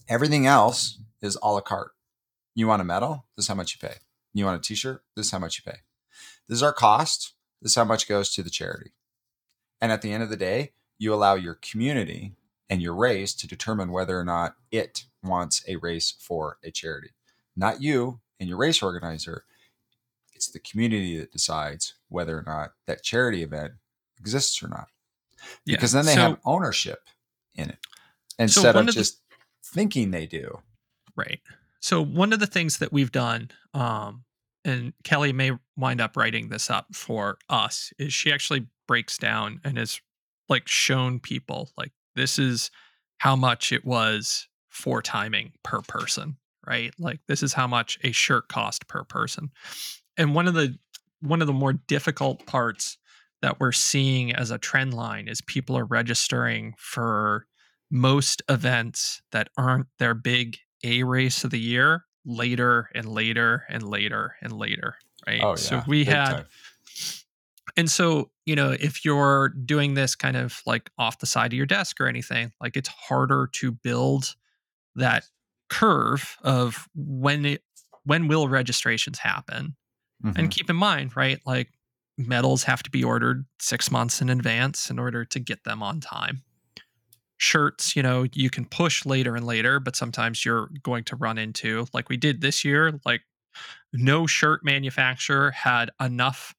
[0.09, 1.91] everything else is a la carte.
[2.55, 3.25] You want a medal?
[3.35, 3.95] This is how much you pay.
[4.33, 5.03] You want a t-shirt?
[5.15, 5.79] This is how much you pay.
[6.47, 7.33] This is our cost.
[7.61, 8.91] This is how much goes to the charity.
[9.81, 12.33] And at the end of the day you allow your community
[12.69, 17.09] and your race to determine whether or not it wants a race for a charity.
[17.55, 19.45] Not you and your race organizer.
[20.33, 23.73] It's the community that decides whether or not that charity event
[24.17, 24.87] exists or not.
[25.65, 25.75] Yeah.
[25.75, 26.99] Because then they so, have ownership
[27.55, 27.77] in it
[28.37, 30.59] instead so of just the, thinking they do.
[31.15, 31.39] Right.
[31.81, 34.23] So one of the things that we've done, um,
[34.65, 39.61] and Kelly may wind up writing this up for us, is she actually breaks down
[39.63, 40.01] and has
[40.47, 42.71] like shown people like this is
[43.19, 46.91] how much it was for timing per person, right?
[46.99, 49.51] Like this is how much a shirt cost per person
[50.19, 50.77] and one of the
[51.21, 52.97] one of the more difficult parts
[53.41, 57.45] that we're seeing as a trend line is people are registering for
[57.91, 63.83] most events that aren't their big A race of the year later and later and
[63.83, 64.95] later and later.
[65.25, 65.41] Right.
[65.41, 65.55] Oh, yeah.
[65.55, 66.45] So we big had, time.
[67.77, 71.57] and so, you know, if you're doing this kind of like off the side of
[71.57, 74.35] your desk or anything, like it's harder to build
[74.95, 75.23] that
[75.69, 77.63] curve of when it,
[78.03, 79.75] when will registrations happen
[80.23, 80.39] Mm-hmm.
[80.39, 81.39] And keep in mind, right?
[81.45, 81.69] Like
[82.19, 86.01] medals have to be ordered six months in advance in order to get them on
[86.01, 86.43] time.
[87.37, 91.37] Shirts, you know, you can push later and later, but sometimes you're going to run
[91.37, 93.21] into, like we did this year, like
[93.93, 96.53] no shirt manufacturer had enough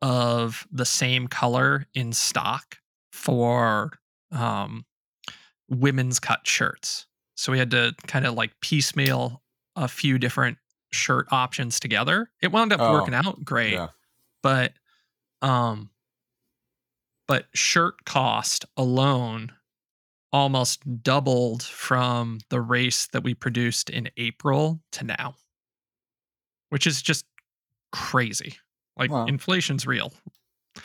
[0.00, 2.78] of the same color in stock
[3.12, 3.92] for
[4.32, 4.86] um,
[5.68, 7.06] women's cut shirts.
[7.36, 9.42] So we had to kind of like piecemeal
[9.76, 10.56] a few different
[10.92, 12.30] shirt options together.
[12.42, 13.72] It wound up oh, working out great.
[13.72, 13.88] Yeah.
[14.42, 14.72] But
[15.42, 15.90] um
[17.26, 19.52] but shirt cost alone
[20.32, 25.34] almost doubled from the race that we produced in April to now.
[26.70, 27.24] Which is just
[27.92, 28.56] crazy.
[28.96, 30.12] Like well, inflation's real.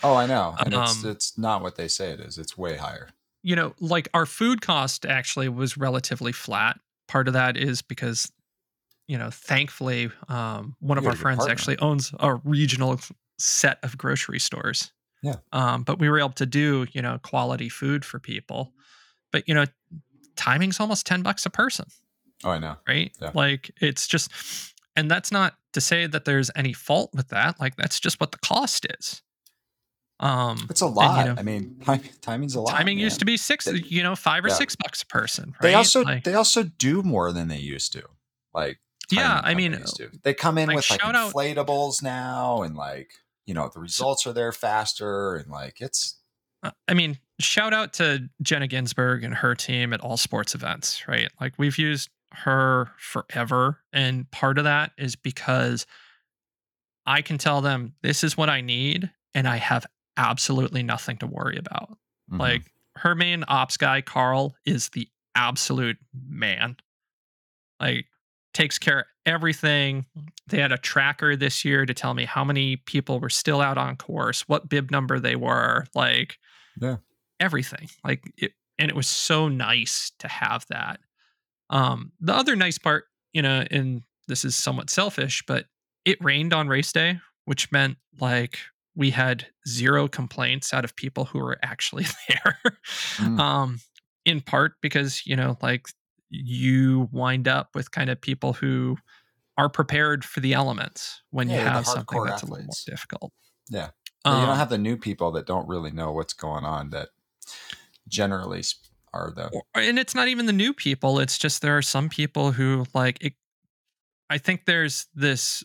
[0.03, 0.55] Oh, I know.
[0.63, 2.37] And um, it's it's not what they say it is.
[2.37, 3.09] It's way higher.
[3.43, 6.79] You know, like our food cost actually was relatively flat.
[7.07, 8.31] Part of that is because
[9.07, 11.51] you know, thankfully, um, one of our friends partner.
[11.51, 12.99] actually owns a regional
[13.37, 14.91] set of grocery stores.
[15.21, 15.35] Yeah.
[15.51, 18.73] Um, but we were able to do, you know, quality food for people.
[19.31, 19.65] But, you know,
[20.35, 21.85] timing's almost 10 bucks a person.
[22.43, 22.75] Oh, I know.
[22.87, 23.11] Right?
[23.21, 23.31] Yeah.
[23.33, 24.29] Like it's just
[24.95, 27.59] and that's not to say that there's any fault with that.
[27.59, 29.21] Like that's just what the cost is.
[30.19, 31.17] Um, it's a lot.
[31.17, 32.71] And, you know, I mean, time, timing's a lot.
[32.71, 33.03] Timing man.
[33.03, 34.53] used to be six, they, you know, five or yeah.
[34.53, 35.55] six bucks a person.
[35.61, 35.69] Right?
[35.69, 38.03] They also like, they also do more than they used to.
[38.53, 38.79] Like
[39.11, 40.09] yeah, I mean, do.
[40.23, 43.11] they come in like, with like inflatables out, now, and like
[43.45, 46.19] you know the results are there faster, and like it's.
[46.63, 51.07] Uh, I mean, shout out to Jenna Ginsburg and her team at all sports events,
[51.07, 51.29] right?
[51.39, 55.85] Like we've used her forever, and part of that is because
[57.05, 59.85] I can tell them this is what I need, and I have
[60.17, 61.91] absolutely nothing to worry about.
[62.31, 62.39] Mm-hmm.
[62.39, 66.77] Like her main ops guy, Carl, is the absolute man.
[67.79, 68.05] Like
[68.55, 70.05] takes care of everything.
[70.47, 73.77] They had a tracker this year to tell me how many people were still out
[73.77, 76.39] on course, what bib number they were, like
[76.81, 76.97] Yeah.
[77.39, 77.89] everything.
[78.03, 80.99] Like it, and it was so nice to have that.
[81.69, 85.65] Um, the other nice part, you know, and this is somewhat selfish, but
[86.05, 88.57] it rained on race day, which meant like
[88.95, 92.57] we had zero complaints out of people who were actually there.
[93.17, 93.39] Mm.
[93.39, 93.79] um,
[94.25, 95.87] in part because, you know, like
[96.43, 98.97] you wind up with kind of people who
[99.57, 103.31] are prepared for the elements when Yeah, you have something that's a little more difficult.
[103.69, 103.89] Yeah.
[104.23, 106.89] But you Um, don't have the new people that don't really know what's going on
[106.89, 107.09] that
[108.07, 108.63] generally
[109.13, 112.51] are the and it's not even the new people it's just there are some people
[112.51, 113.33] who like it
[114.29, 115.63] i think there's this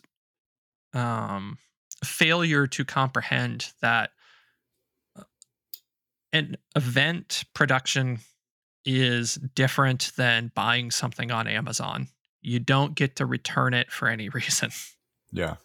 [0.93, 1.57] um
[2.03, 4.11] failure to comprehend that
[5.15, 5.23] uh,
[6.33, 8.19] an event production
[8.85, 12.07] is different than buying something on amazon.
[12.41, 14.71] You don't get to return it for any reason.
[15.31, 15.55] Yeah.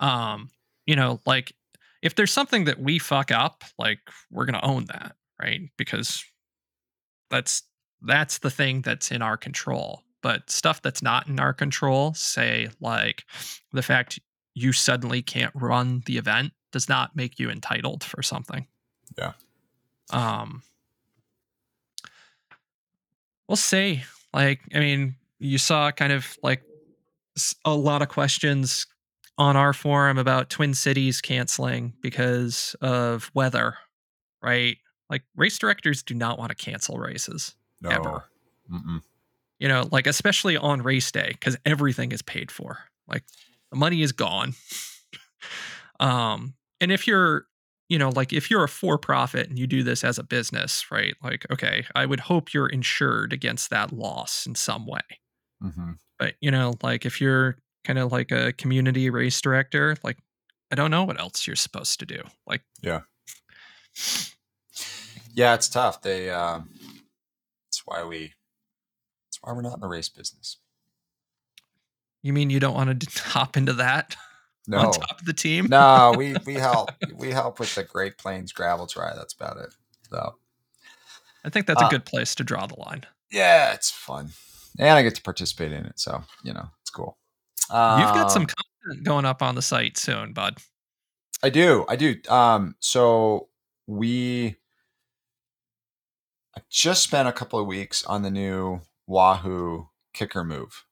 [0.00, 0.50] Um
[0.86, 1.54] you know like
[2.02, 3.98] if there's something that we fuck up like
[4.30, 5.60] we're gonna own that right?
[5.76, 6.24] Because
[7.30, 7.62] that's
[8.02, 10.02] that's the thing that's in our control.
[10.22, 13.24] But stuff that's not in our control say like
[13.72, 14.18] the fact
[14.54, 18.66] you suddenly can't run the event does not make you entitled for something.
[19.16, 19.32] Yeah.
[20.10, 20.62] um
[23.48, 24.02] we'll see.
[24.32, 26.62] Like i mean you saw kind of like
[27.64, 28.86] a lot of questions
[29.38, 33.76] on our forum about twin cities canceling because of weather
[34.42, 34.78] right?
[35.10, 37.90] Like race directors do not want to cancel races no.
[37.90, 38.24] Ever.
[38.72, 39.02] Mm-mm.
[39.58, 42.78] you know like especially on race day because everything is paid for.
[43.06, 43.24] Like
[43.70, 44.54] the money is gone.
[45.98, 47.46] Um and if you're
[47.88, 50.90] you know like if you're a for profit and you do this as a business
[50.90, 55.00] right like okay i would hope you're insured against that loss in some way.
[55.60, 60.18] Hmm but you know like if you're kind of like a community race director like
[60.72, 63.00] i don't know what else you're supposed to do like yeah.
[65.34, 66.00] Yeah, it's tough.
[66.02, 66.70] They um
[67.66, 68.32] that's why we
[69.26, 70.58] that's why we're not in the race business.
[72.22, 74.16] You mean you don't want to hop into that
[74.66, 78.18] no on top of the team no we we help we help with the great
[78.18, 79.72] plains gravel try that's about it
[80.10, 80.34] so
[81.44, 84.30] i think that's a Uh, good place to draw the line yeah it's fun
[84.78, 87.16] and i get to participate in it so you know it's cool
[87.68, 90.58] You've got some Um, content going up on the site soon, bud.
[91.42, 91.84] I do.
[91.88, 92.14] I do.
[92.28, 93.48] Um, so
[93.88, 94.54] we
[96.56, 100.84] I just spent a couple of weeks on the new Wahoo KICKR move,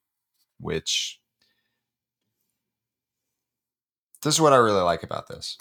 [0.59, 1.21] which
[4.25, 5.55] this is what I really like about this.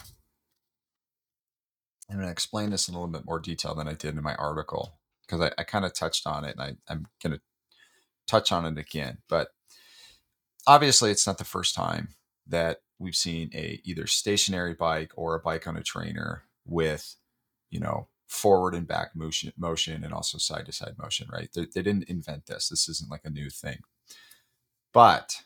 [2.09, 4.23] I'm going to explain this in a little bit more detail than I did in
[4.23, 7.41] my article because I, I kind of touched on it and I, I'm going to
[8.27, 9.19] touch on it again.
[9.29, 9.49] But
[10.67, 12.15] obviously, it's not the first time
[12.47, 17.17] that we've seen a either stationary bike or a bike on a trainer with,
[17.69, 21.29] you know, forward and back motion, motion and also side to side motion.
[21.31, 21.51] Right?
[21.55, 22.71] They, they didn't invent this.
[22.71, 23.81] This isn't like a new thing.
[24.95, 25.43] But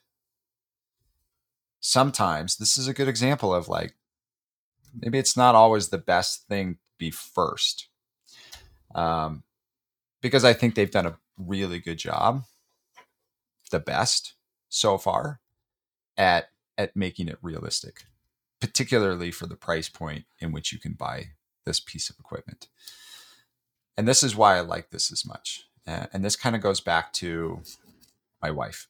[1.81, 3.95] sometimes this is a good example of like
[4.95, 7.89] maybe it's not always the best thing to be first.
[8.95, 9.45] Um,
[10.21, 12.45] because I think they've done a really good job,
[13.71, 14.35] the best
[14.69, 15.41] so far
[16.17, 18.05] at at making it realistic,
[18.61, 21.31] particularly for the price point in which you can buy
[21.65, 22.69] this piece of equipment.
[23.97, 25.65] And this is why I like this as much.
[25.87, 27.63] Uh, and this kind of goes back to
[28.41, 28.87] my wife.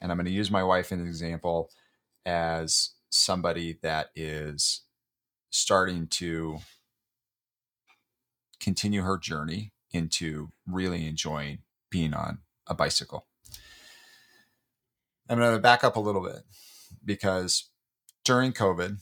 [0.00, 1.70] And I'm going to use my wife as an example
[2.26, 4.82] as somebody that is
[5.50, 6.58] starting to
[8.60, 11.58] continue her journey into really enjoying
[11.90, 13.26] being on a bicycle.
[15.28, 16.42] I'm going to back up a little bit
[17.04, 17.70] because
[18.24, 18.98] during COVID,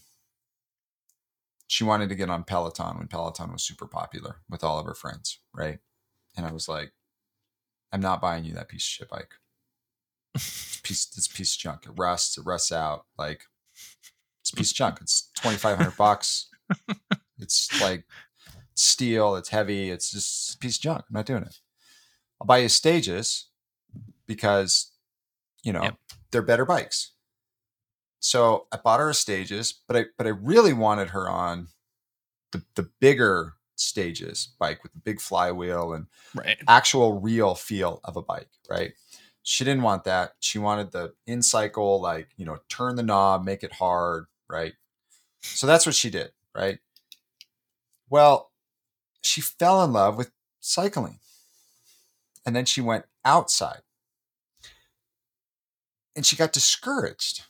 [1.66, 4.94] she wanted to get on Peloton when Peloton was super popular with all of her
[4.94, 5.78] friends, right?
[6.36, 6.92] And I was like,
[7.92, 9.34] I'm not buying you that piece of shit bike.
[10.34, 11.86] It's a piece, a piece of junk.
[11.86, 13.06] It rusts, it rusts out.
[13.18, 13.44] Like,
[14.40, 14.98] it's a piece of junk.
[15.02, 16.48] It's 2,500 bucks.
[17.38, 18.06] It's like
[18.74, 21.00] steel, it's heavy, it's just a piece of junk.
[21.08, 21.58] I'm not doing it.
[22.40, 23.48] I'll buy you stages
[24.26, 24.92] because,
[25.64, 25.98] you know, Yep.
[26.32, 27.12] they're better bikes.
[28.20, 31.68] So I bought her a stages, but I but I really wanted her on
[32.52, 36.58] the the bigger stages bike with the big flywheel and Right.
[36.68, 38.94] actual real feel of a bike, right?
[39.42, 40.34] She didn't want that.
[40.40, 44.74] She wanted the in cycle, like, you know, turn the knob, make it hard, right?
[45.40, 46.78] So that's what she did, right?
[48.08, 48.52] Well,
[49.22, 50.30] she fell in love with
[50.60, 51.18] cycling.
[52.46, 53.82] And then she went outside.
[56.14, 57.44] and she got discouraged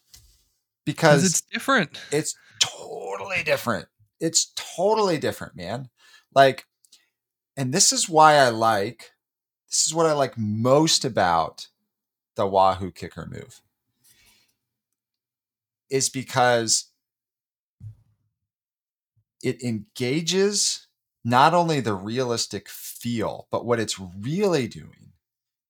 [0.84, 2.01] because because it's different.
[2.12, 3.88] it's totally different.
[4.20, 5.88] It's totally different, man.
[6.34, 6.64] Like,
[7.57, 9.11] and this is why I like,
[9.68, 11.68] this is what I like most about
[12.36, 13.60] the Wahoo KICKR move
[15.90, 16.90] is because
[19.42, 20.86] it engages
[21.24, 25.12] not only the realistic feel, but what it's really doing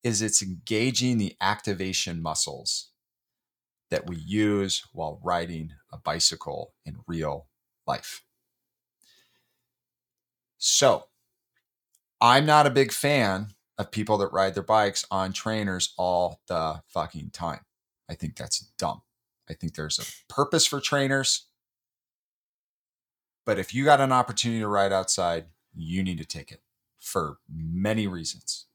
[0.03, 2.91] is it's engaging the activation muscles
[3.91, 7.47] that we use while riding a bicycle in real
[7.87, 8.23] life.
[10.59, 11.09] So,
[12.21, 13.49] I'm not a big fan
[13.79, 17.61] of people that ride their bikes on trainers all the fucking time.
[18.09, 19.03] I think that's dumb.
[19.49, 21.47] I think there's a purpose for trainers.
[23.45, 26.63] But if you got an opportunity to ride outside, you need to take it
[27.01, 28.67] for many reasons.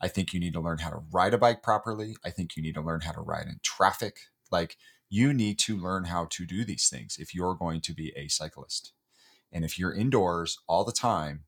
[0.00, 2.16] I think you need to learn how to ride a bike properly.
[2.24, 4.16] I think you need to learn how to ride in traffic.
[4.50, 4.76] Like
[5.08, 8.28] you need to learn how to do these things if you're going to be a
[8.28, 8.92] cyclist.
[9.52, 11.44] And if you're indoors all the time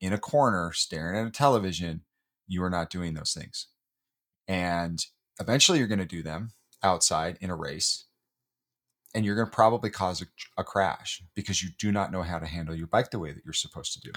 [0.00, 2.02] in a corner staring at a television,
[2.46, 3.68] you are not doing those things.
[4.46, 5.04] And
[5.40, 8.04] eventually you're going to do them outside in a race.
[9.14, 10.26] And you're going to probably cause a,
[10.60, 13.44] a crash because you do not know how to handle your bike the way that
[13.44, 14.12] you're supposed to do.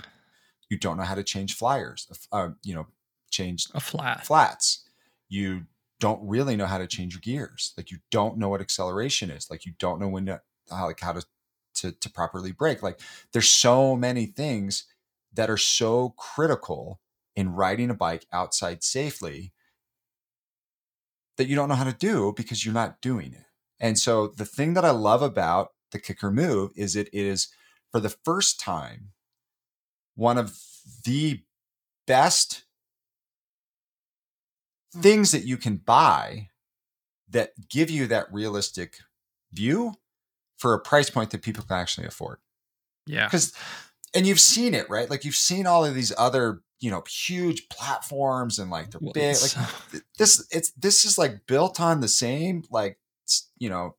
[0.69, 2.87] You don't know how to change flyers, uh, you know,
[3.29, 4.25] change A flat.
[4.25, 4.83] flats.
[5.29, 5.63] You
[5.99, 7.73] don't really know how to change your gears.
[7.77, 9.49] Like you don't know what acceleration is.
[9.49, 11.25] Like you don't know when to how like how to
[11.75, 12.83] to, to properly brake.
[12.83, 12.99] Like
[13.31, 14.85] there's so many things
[15.33, 16.99] that are so critical
[17.35, 19.53] in riding a bike outside safely
[21.37, 23.45] that you don't know how to do because you're not doing it.
[23.79, 27.47] And so the thing that I love about the KICKR move is it is
[27.91, 29.09] for the first time
[30.15, 30.57] one of
[31.03, 31.41] the
[32.05, 32.65] best
[34.93, 35.01] hmm.
[35.01, 36.49] things that you can buy
[37.29, 38.97] that give you that realistic
[39.51, 39.93] view
[40.57, 42.39] for a price point that people can actually afford
[43.07, 43.25] Yeah.
[43.25, 43.53] because
[44.13, 45.09] and you've seen it right?
[45.09, 49.13] Like you've seen all of these other you know huge platforms and like they're Well,
[49.13, 49.55] big it's-
[49.93, 52.97] like this it's this is like built on the same like
[53.57, 53.95] you know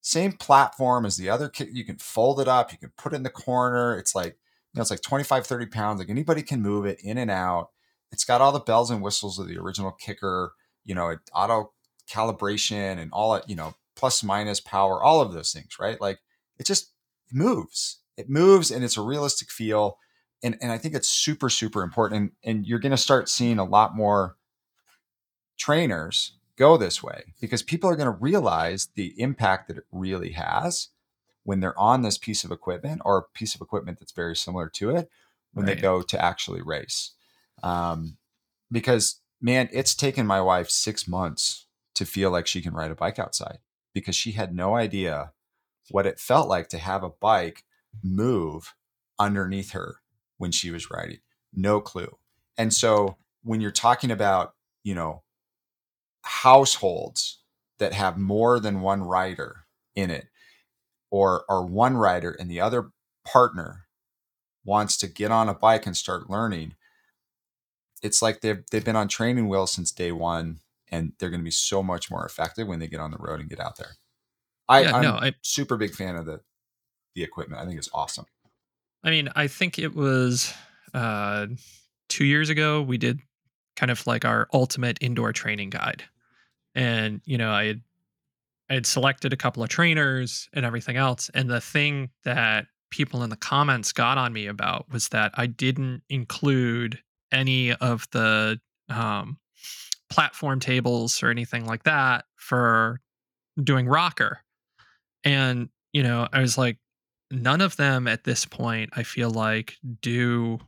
[0.00, 3.16] same platform as the other kit you can fold it up you can put it
[3.16, 4.32] in the corner it's like
[4.72, 7.70] you know it's like 25 30 pounds like anybody can move it in and out.
[8.12, 10.50] It's got all the bells and whistles of the original KICKR
[10.84, 11.72] you know auto
[12.10, 16.00] calibration and all it you know plus minus power all of those things right?
[16.00, 16.18] Like
[16.58, 16.92] it just
[17.32, 19.98] moves it moves and it's a realistic feel
[20.42, 23.58] and and i think it's super super important and, and you're going to start seeing
[23.58, 24.36] a lot more
[25.56, 30.30] trainers go this way because people are going to realize the impact that it really
[30.30, 30.88] has
[31.42, 34.68] when they're on this piece of equipment or a piece of equipment that's very similar
[34.68, 35.10] to it
[35.52, 37.12] when they go to actually race.
[37.62, 38.16] Um,
[38.70, 42.94] because man it's taken my wife six months to feel like she can ride a
[42.94, 43.58] bike outside
[43.92, 45.32] because she had no idea
[45.90, 47.64] what it felt like to have a bike
[48.02, 48.74] move
[49.18, 49.96] underneath her
[50.38, 51.18] when she was riding
[51.56, 52.18] no clue.
[52.58, 55.22] And so when you're talking about you know
[56.22, 57.40] households
[57.78, 59.64] that have more than one rider
[59.94, 60.28] in it
[61.10, 62.90] or or one rider and the other
[63.24, 63.86] partner
[64.64, 66.74] wants to get on a bike and start learning
[68.02, 70.58] it's like they've they've been on training wheels since day one
[70.90, 73.40] and they're going to be so much more effective when they get on the road
[73.40, 73.96] and get out there.
[74.68, 76.40] I yeah, i'm no, I, super big fan of the
[77.14, 77.60] the equipment.
[77.60, 78.26] I think it's awesome.
[79.02, 80.52] I mean, I think it was
[80.92, 81.46] uh,
[82.08, 83.20] two years ago we did
[83.76, 86.04] kind of like our ultimate indoor training guide,
[86.74, 87.80] and you know, I had
[88.70, 93.22] I had selected a couple of trainers and everything else, and the thing that people
[93.22, 97.00] in the comments got on me about was that I didn't include
[97.32, 99.38] any of the um,
[100.08, 103.00] platform tables or anything like that for
[103.62, 104.40] doing rocker,
[105.24, 106.78] and you know, I was like
[107.42, 110.58] none of them at this point i feel like do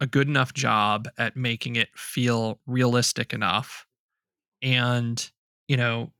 [0.00, 3.86] a good enough job at making it feel realistic enough.
[4.62, 5.30] And
[5.68, 6.10] you know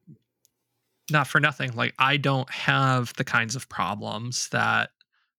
[1.10, 4.90] not for nothing like i don't have the kinds of problems that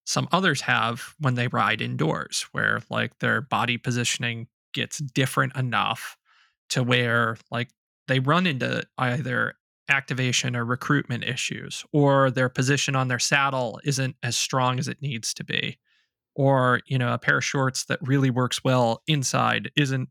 [0.05, 6.17] some others have when they ride indoors where like their body positioning gets different enough
[6.70, 7.70] to where like
[8.07, 9.53] they run into either
[9.90, 15.02] activation or recruitment issues or their position on their saddle isn't as strong as it
[15.02, 15.78] needs to be
[16.36, 20.10] or you know a pair of shorts that really works well inside isn't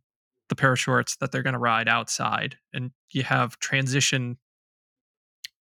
[0.49, 4.39] the pair of shorts that they're going to ride outside and you have transition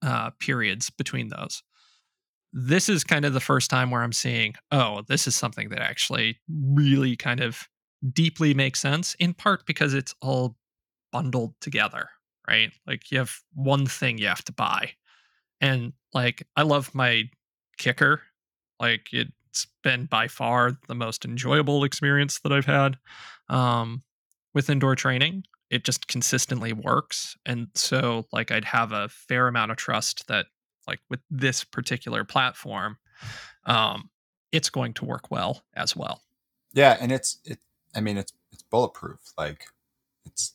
[0.01, 1.63] uh, periods between those.
[2.53, 5.82] This is kind of the first time where i'm seeing oh this is something that
[5.82, 7.68] actually really kind of
[8.13, 10.55] deeply makes sense in part because it's all
[11.11, 12.09] bundled together
[12.47, 12.71] right?
[12.87, 14.91] Like you have one thing you have to buy.
[15.61, 17.23] And like I love my
[17.79, 18.19] KICKR.
[18.79, 22.97] Like it's been by far the most enjoyable experience that I've had
[23.49, 24.03] um,
[24.53, 25.43] with indoor training.
[25.69, 27.35] It just consistently works.
[27.45, 30.47] And so like I'd have a fair amount of trust that
[30.87, 32.97] like with this particular platform,
[33.65, 34.09] um,
[34.51, 36.21] it's going to work well as well.
[36.73, 37.59] Yeah, and it's it.
[37.95, 39.19] I mean, it's it's bulletproof.
[39.37, 39.65] Like
[40.25, 40.55] it's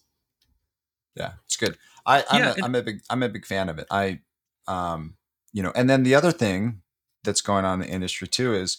[1.15, 1.77] yeah, it's good.
[2.07, 3.87] I I'm, yeah, a, I'm a big I'm a big fan of it.
[3.91, 4.21] I
[4.67, 5.15] um
[5.53, 6.83] you know, and then the other thing
[7.25, 8.79] that's going on in the industry too is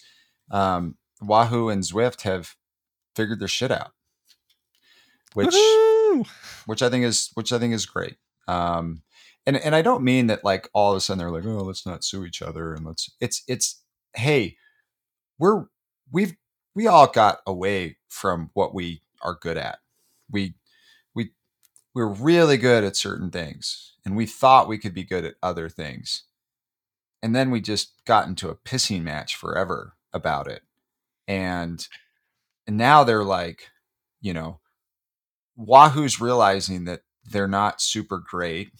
[0.50, 2.56] um, Wahoo and Zwift have
[3.14, 3.92] figured their shit out,
[5.34, 6.24] which Woo-hoo!
[6.66, 8.16] which I think is which I think is great.
[8.48, 9.02] Um,
[9.46, 11.86] and and I don't mean that like all of a sudden they're like, oh, let's
[11.86, 13.10] not sue each other and let's.
[13.20, 13.82] It's it's
[14.14, 14.56] hey,
[15.38, 15.66] we're
[16.10, 16.36] we've
[16.74, 19.78] we all got away from what we are good at.
[20.30, 20.54] We we
[21.94, 25.68] we're really good at certain things, and we thought we could be good at other
[25.68, 26.24] things
[27.22, 30.62] and then we just got into a pissing match forever about it
[31.28, 31.86] and,
[32.66, 33.68] and now they're like
[34.20, 34.60] you know
[35.56, 38.70] wahoo's realizing that they're not super great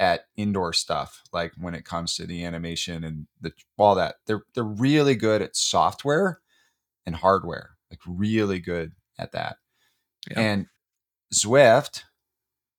[0.00, 4.42] at indoor stuff like when it comes to the animation and the all that they're
[4.54, 6.40] they're really good at software
[7.06, 9.56] and hardware like really good at that
[10.30, 10.40] yeah.
[10.40, 10.66] and
[11.32, 12.02] zwift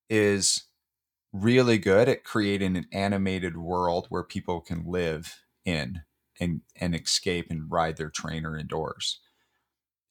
[0.09, 0.63] is
[1.33, 6.01] really good at creating an animated world where people can live in
[6.39, 9.19] and and escape and ride their trainer indoors.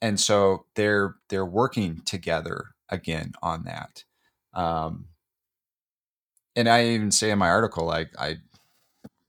[0.02, 4.04] And so they're they're working together again on that.
[4.52, 5.06] Um,
[6.56, 8.36] and I even say in my article, like I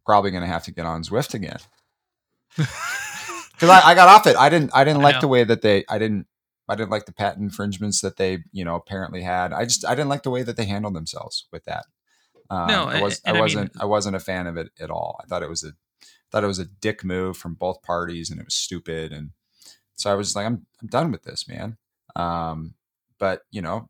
[0.06, 1.58] probably going to have to get on Zwift again
[2.58, 4.36] because I, I, got off it.
[4.36, 6.28] I didn't I didn't like the way that they I didn't
[6.68, 9.54] I didn't like the patent infringements that they, you know, apparently had.
[9.54, 11.86] I just I didn't like the way that they handled themselves with that.
[12.50, 14.90] Um, no, I, was, I wasn't I, mean, I wasn't a fan of it at
[14.92, 15.20] all.
[15.24, 15.72] I thought it was a
[16.32, 19.12] thought it was a dick move from both parties, and it was stupid.
[19.12, 19.32] And
[19.96, 21.78] so I was like, I'm I'm done with this, man.
[22.16, 22.76] Um,
[23.20, 23.90] but you know,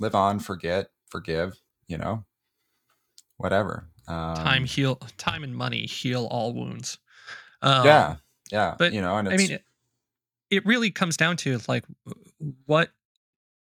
[0.00, 1.60] live on, forget, forgive.
[1.86, 2.24] You know,
[3.36, 3.88] whatever.
[4.08, 6.98] Um, time heal, time and money heal all wounds.
[7.62, 8.16] Um, yeah,
[8.50, 8.74] yeah.
[8.78, 9.64] But you know, and I mean, it
[10.64, 11.84] really comes down to like
[12.66, 12.90] what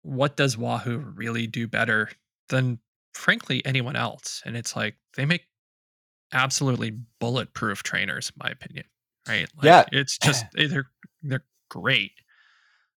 [0.01, 2.09] what does Wahoo really do better
[2.49, 2.80] than
[3.13, 4.41] frankly anyone else?
[4.45, 5.45] And it's like they make
[6.34, 8.86] absolutely bulletproof trainers, in my opinion.
[9.28, 9.47] Right?
[9.55, 10.89] Like, yeah, it's just eh, they're
[11.22, 12.13] they're great.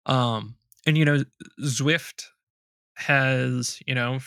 [0.07, 0.57] Um,
[0.87, 1.25] and you know,
[1.61, 2.27] Zwift
[2.97, 4.18] has you know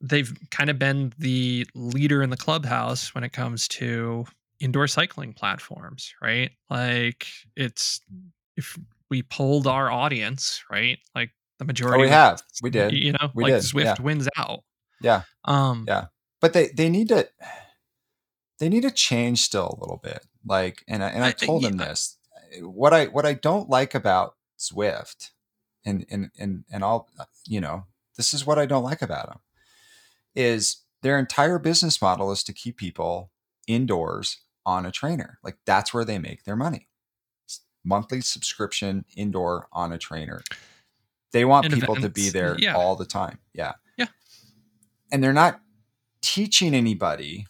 [0.00, 4.24] they've kind of been the leader in the clubhouse when it comes to
[4.60, 6.50] indoor cycling platforms, right?
[6.70, 8.00] Like it's
[8.56, 8.78] if
[9.10, 10.98] we polled our audience, right?
[11.14, 11.98] Like the majority.
[11.98, 12.42] Oh, we have.
[12.62, 12.92] We did.
[12.92, 13.62] You know, we like did.
[13.62, 14.02] Zwift yeah.
[14.02, 14.64] wins out.
[15.00, 15.22] Yeah.
[15.44, 15.84] Um.
[15.86, 16.06] Yeah.
[16.40, 17.28] But they they need to
[18.58, 20.26] they need to change still a little bit.
[20.44, 22.16] Like, and I, and I told I, them this.
[22.60, 25.30] What I what I don't like about Zwift,
[25.84, 27.08] and and and and I'll
[27.46, 27.84] you know
[28.16, 29.38] this is what I don't like about them,
[30.34, 33.30] is their entire business model is to keep people
[33.66, 34.38] indoors
[34.68, 35.38] on a trainer.
[35.42, 36.88] Like that's where they make their money.
[37.84, 40.42] Monthly subscription indoor on a trainer.
[41.32, 42.14] They want and people events.
[42.14, 42.76] to be there yeah.
[42.76, 43.38] all the time.
[43.54, 43.72] Yeah.
[43.96, 44.08] Yeah.
[45.10, 45.60] And they're not
[46.20, 47.46] teaching anybody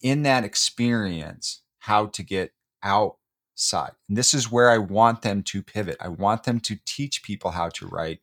[0.00, 2.52] in that experience how to get
[2.84, 3.92] outside.
[4.08, 5.96] And this is where I want them to pivot.
[6.00, 8.20] I want them to teach people how to write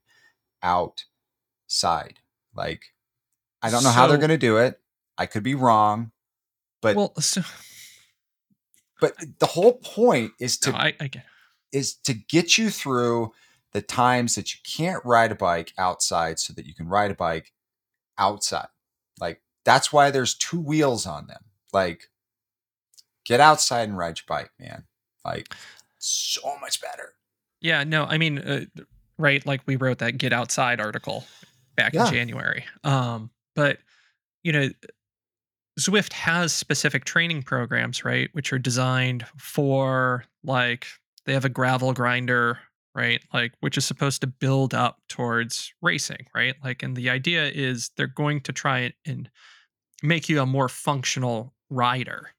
[0.63, 2.19] outside.
[2.55, 2.93] Like,
[3.61, 4.79] I don't know so, how they're going to do it.
[5.17, 6.11] I could be wrong,
[6.81, 7.41] but well, so,
[8.99, 11.09] but the whole point is to no, I, I
[11.71, 13.31] is to get you through
[13.73, 17.15] the times that you can't ride a bike outside so that you can ride a
[17.15, 17.51] bike
[18.17, 18.67] outside.
[19.19, 21.43] Like that's why there's two wheels on them.
[21.73, 22.09] Like
[23.25, 24.85] get outside and ride your bike, man.
[25.25, 25.53] Like
[25.97, 27.13] so much better.
[27.59, 28.65] Yeah, no, I mean, uh,
[29.17, 29.45] right?
[29.45, 31.25] Like we wrote that get outside article
[31.75, 32.07] back yeah.
[32.07, 32.65] in January.
[32.83, 33.79] Um, but
[34.43, 34.69] you know,
[35.79, 40.87] Zwift has specific training programs, right, which are designed for like
[41.25, 42.57] they have a gravel grinder,
[42.95, 46.55] right, like which is supposed to build up towards racing, right?
[46.63, 49.29] Like, and the idea is they're going to try and
[50.01, 52.31] make you a more functional rider.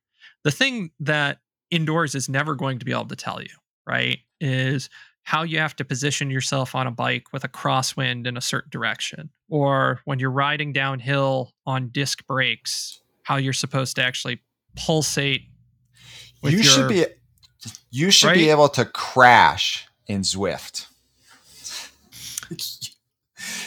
[0.42, 1.38] The thing that
[1.70, 3.54] indoors is never going to be able to tell you,
[3.86, 4.90] right, is
[5.22, 8.70] how you have to position yourself on a bike with a crosswind in a certain
[8.70, 14.40] direction, or when you're riding downhill on disc brakes how you're supposed to actually
[14.74, 15.42] pulsate.
[16.42, 17.04] you your, should be
[17.90, 18.34] you should right?
[18.34, 20.86] be able to crash in Zwift.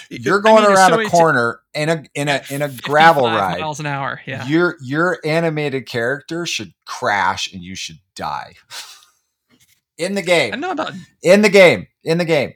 [0.09, 3.25] you're going I mean, around so a corner in a in a in a gravel
[3.25, 8.55] ride miles an hour yeah your your animated character should crash and you should die
[9.97, 10.91] in the game i know about
[11.21, 12.53] in the game in the game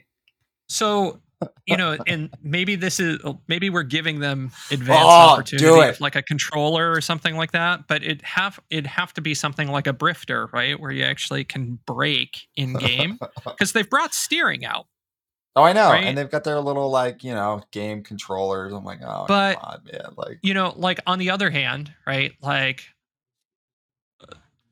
[0.68, 1.22] so
[1.66, 6.16] you know, and maybe this is oh, maybe we're giving them advanced oh, opportunity, like
[6.16, 7.86] a controller or something like that.
[7.88, 11.44] But it have it have to be something like a Brifter, right, where you actually
[11.44, 14.86] can brake in game because they've brought steering out.
[15.56, 16.04] Oh, I know, right?
[16.04, 18.72] and they've got their little like you know game controllers.
[18.72, 22.32] I'm like, oh, but on, man, like you know, like on the other hand, right,
[22.42, 22.84] like.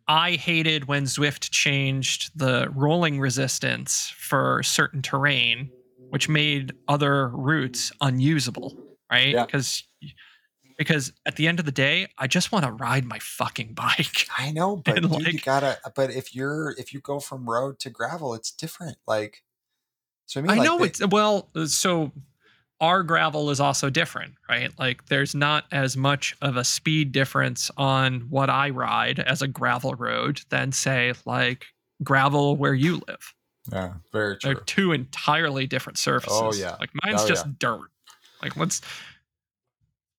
[0.06, 5.70] I hated when Zwift changed the rolling resistance for certain terrain
[6.14, 8.72] which made other routes unusable,
[9.10, 9.34] right?
[9.34, 10.10] Because yeah.
[10.78, 14.28] because at the end of the day, I just want to ride my fucking bike.
[14.38, 15.76] I know, but dude, like, you gotta.
[15.96, 18.96] But if you're if you go from road to gravel, it's different.
[19.08, 19.42] Like,
[20.26, 21.48] so I mean, I like know they, it's well.
[21.52, 22.12] Uh, so
[22.80, 24.70] our gravel is also different, right?
[24.78, 29.48] Like, there's not as much of a speed difference on what I ride as a
[29.48, 31.66] gravel road than say like
[32.04, 33.34] gravel where you live.
[33.72, 34.54] Yeah, very true.
[34.54, 36.38] They're two entirely different surfaces.
[36.40, 37.52] Oh yeah, like mine's oh, just yeah.
[37.58, 37.90] dirt.
[38.42, 38.82] Like what's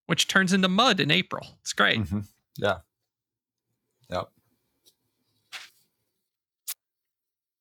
[0.08, 1.46] which turns into mud in April.
[1.62, 2.00] It's great.
[2.00, 2.22] Mm-hmm.
[2.58, 2.78] Yeah.
[4.10, 4.30] Yep.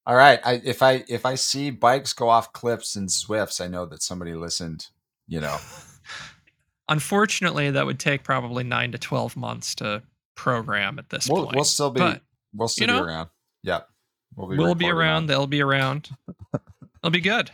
[0.07, 0.41] All right.
[0.45, 4.03] I if I if I see bikes go off cliffs and Zwifts, I know that
[4.03, 4.89] somebody listened.
[5.27, 5.59] You know.
[6.89, 10.03] Unfortunately, that would take probably nine to twelve months to
[10.35, 11.57] program at this we'll, point.
[11.57, 12.23] We'll still be but,
[12.55, 13.29] we'll still you know, be around.
[13.63, 13.89] Yep.
[14.37, 15.27] We'll be, we'll be around.
[15.27, 16.11] They'll be around.
[16.55, 17.51] It'll be good.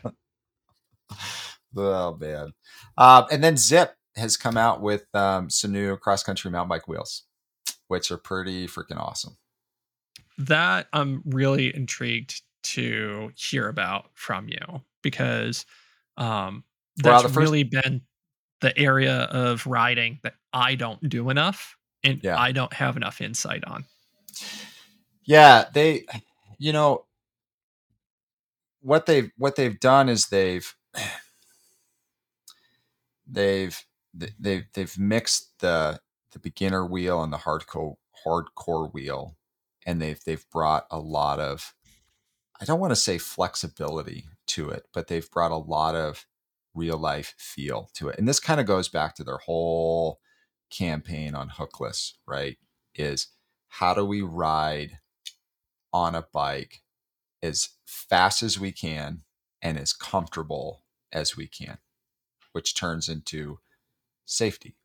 [1.77, 2.53] oh man!
[2.97, 6.89] Uh, and then Zipp has come out with um, some new cross country mountain bike
[6.89, 7.25] wheels,
[7.89, 9.37] which are pretty freaking awesome.
[10.39, 15.67] That I'm really intrigued to hear about from you because
[16.17, 16.65] um,
[16.97, 18.03] that's well, first- really been
[18.61, 22.39] the area of riding that I don't do enough and yeah.
[22.39, 23.85] I don't have enough insight on.
[25.25, 26.05] Yeah, they
[26.61, 27.07] you know
[28.81, 30.73] what they've what they've done is they've
[33.27, 33.83] they've
[34.15, 35.99] they've they've mixed the
[36.33, 39.37] the beginner wheel and the hardcore hardcore wheel
[39.87, 41.75] and they've they've brought a lot of
[42.61, 46.27] I don't want to say flexibility to it, but they've brought a lot of
[46.75, 48.19] real life feel to it.
[48.19, 50.21] And this kind of goes back to their whole
[50.71, 52.59] campaign on hookless, right?
[52.95, 53.29] Is
[53.69, 54.99] how do we ride
[55.93, 56.83] on a bike
[57.43, 59.23] as fast as we can
[59.63, 60.83] and as comfortable
[61.13, 61.79] as we can,
[62.53, 63.59] which turns into
[64.25, 64.77] safety.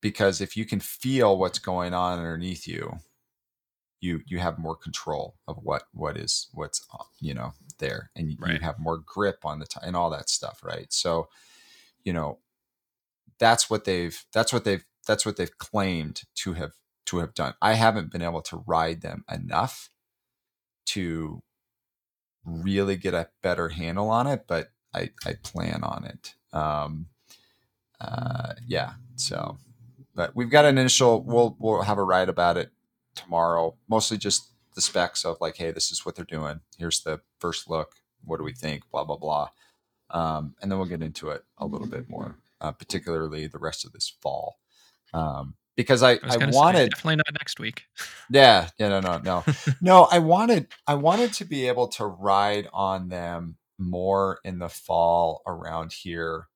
[0.00, 2.98] Because if you can feel what's going on underneath you,
[4.00, 8.30] you you have more control of what what is what's uh, you know there, and
[8.30, 8.54] you, right.
[8.54, 10.92] you have more grip on the time and all that stuff, right?
[10.92, 11.28] So,
[12.04, 12.38] you know,
[13.38, 16.72] that's what they've that's what they've that's what they've claimed to have
[17.06, 17.54] to have done.
[17.60, 19.90] I haven't been able to ride them enough
[20.86, 21.42] to
[22.44, 26.34] really get a better handle on it, but I, I plan on it.
[26.52, 27.06] Um,
[28.00, 28.94] uh, yeah.
[29.16, 29.58] So,
[30.14, 31.22] but we've got an initial.
[31.22, 32.70] We'll we'll have a ride about it
[33.14, 33.76] tomorrow.
[33.88, 36.60] Mostly just the specs of like, hey, this is what they're doing.
[36.78, 37.94] Here's the first look.
[38.24, 38.88] What do we think?
[38.90, 39.48] Blah blah blah.
[40.10, 43.84] Um, and then we'll get into it a little bit more, uh, particularly the rest
[43.84, 44.58] of this fall.
[45.12, 47.84] Um, because I, I, I wanted say, definitely not next week.
[48.30, 49.44] Yeah, yeah, no, no, no,
[49.82, 50.08] no.
[50.10, 55.42] I wanted I wanted to be able to ride on them more in the fall
[55.46, 56.48] around here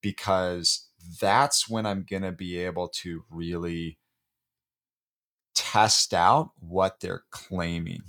[0.00, 0.88] because
[1.20, 3.98] that's when I'm gonna be able to really
[5.54, 8.02] test out what they're claiming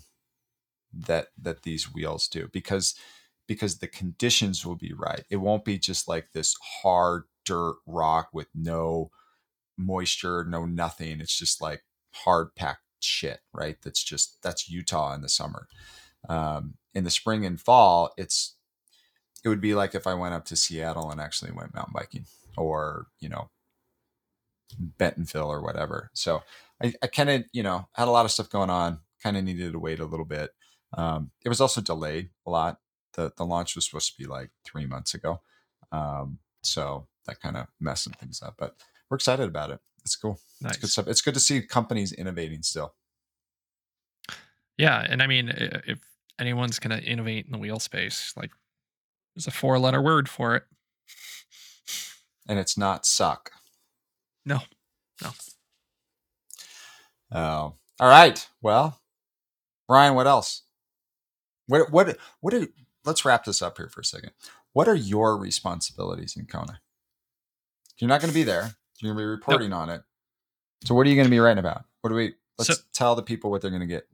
[0.92, 2.96] that that these wheels do because
[3.48, 5.24] because the conditions will be right.
[5.30, 9.12] It won't be just like this hard dirt rock with no
[9.78, 11.22] moisture, no nothing.
[11.22, 13.78] It's just like hard packed shit, right?
[13.84, 15.68] That's just that's Utah in the summer.
[16.30, 18.56] Um, in the spring and fall, it's
[19.44, 22.26] it would be like if I went up to Seattle and actually went mountain biking,
[22.58, 23.50] or you know,
[24.80, 26.10] Bentonville or whatever.
[26.14, 26.44] So
[26.82, 29.00] I, I kind of you know had a lot of stuff going on.
[29.22, 30.52] Kind of needed to wait a little bit.
[30.98, 32.80] Um, it was also delayed a lot.
[33.14, 35.42] the The launch was supposed to be like three months ago,
[35.92, 38.56] um, so that kind of messed some things up.
[38.58, 38.76] But
[39.14, 39.80] we're excited about it.
[40.04, 40.40] It's cool.
[40.60, 40.72] Nice.
[40.72, 41.08] It's good stuff.
[41.08, 42.96] It's good to see companies innovating still.
[44.76, 46.00] Yeah, and I mean, if
[46.40, 48.50] anyone's going to innovate in the wheel space, like
[49.36, 50.64] there's a four letter word for it.
[52.50, 53.52] And it's not suck.
[54.48, 54.62] No.
[55.22, 55.30] No.
[57.32, 57.76] Oh.
[58.00, 58.48] All right.
[58.64, 59.00] Well,
[59.88, 60.64] Brian, what else?
[61.68, 62.70] What what what did
[63.06, 64.32] let's wrap this up here for a second.
[64.72, 66.82] What are your responsibilities in Kona?
[68.00, 68.74] You're not going to be there.
[69.00, 69.80] You're going to be reporting nope.
[69.80, 70.02] on it.
[70.86, 71.86] So what are you going to be writing about?
[72.02, 72.34] What do we?
[72.58, 74.08] Let's so, tell the people what they're going to get.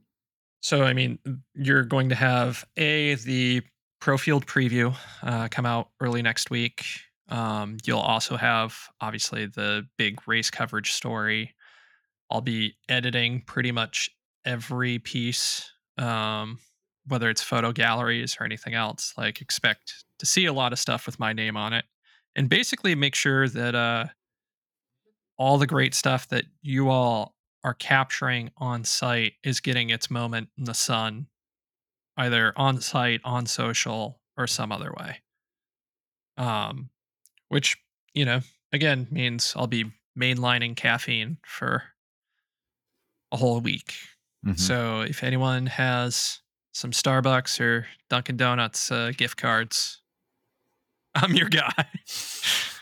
[0.62, 1.18] So I mean,
[1.54, 3.62] you're going to have a the
[4.00, 6.84] Pro Field preview uh, come out early next week.
[7.28, 11.54] Um, you'll also have obviously the big race coverage story.
[12.30, 14.10] I'll be editing pretty much
[14.44, 16.58] every piece, um,
[17.06, 19.12] whether it's photo galleries or anything else.
[19.16, 21.84] Like, expect to see a lot of stuff with my name on it,
[22.36, 24.06] and basically make sure that uh,
[25.40, 27.34] all the great stuff that you all
[27.64, 31.26] are capturing on site is getting its moment in the sun,
[32.18, 35.16] either on site, on social, or some other way.
[36.36, 36.90] Um,
[37.48, 37.78] which
[38.12, 38.40] you know,
[38.72, 39.86] again, means I'll be
[40.18, 41.84] mainlining caffeine for
[43.32, 43.94] a whole week.
[44.44, 44.56] Mm-hmm.
[44.56, 46.40] So if anyone has
[46.72, 50.02] some Starbucks or Dunkin' Donuts uh, gift cards,
[51.14, 51.86] I'm your guy.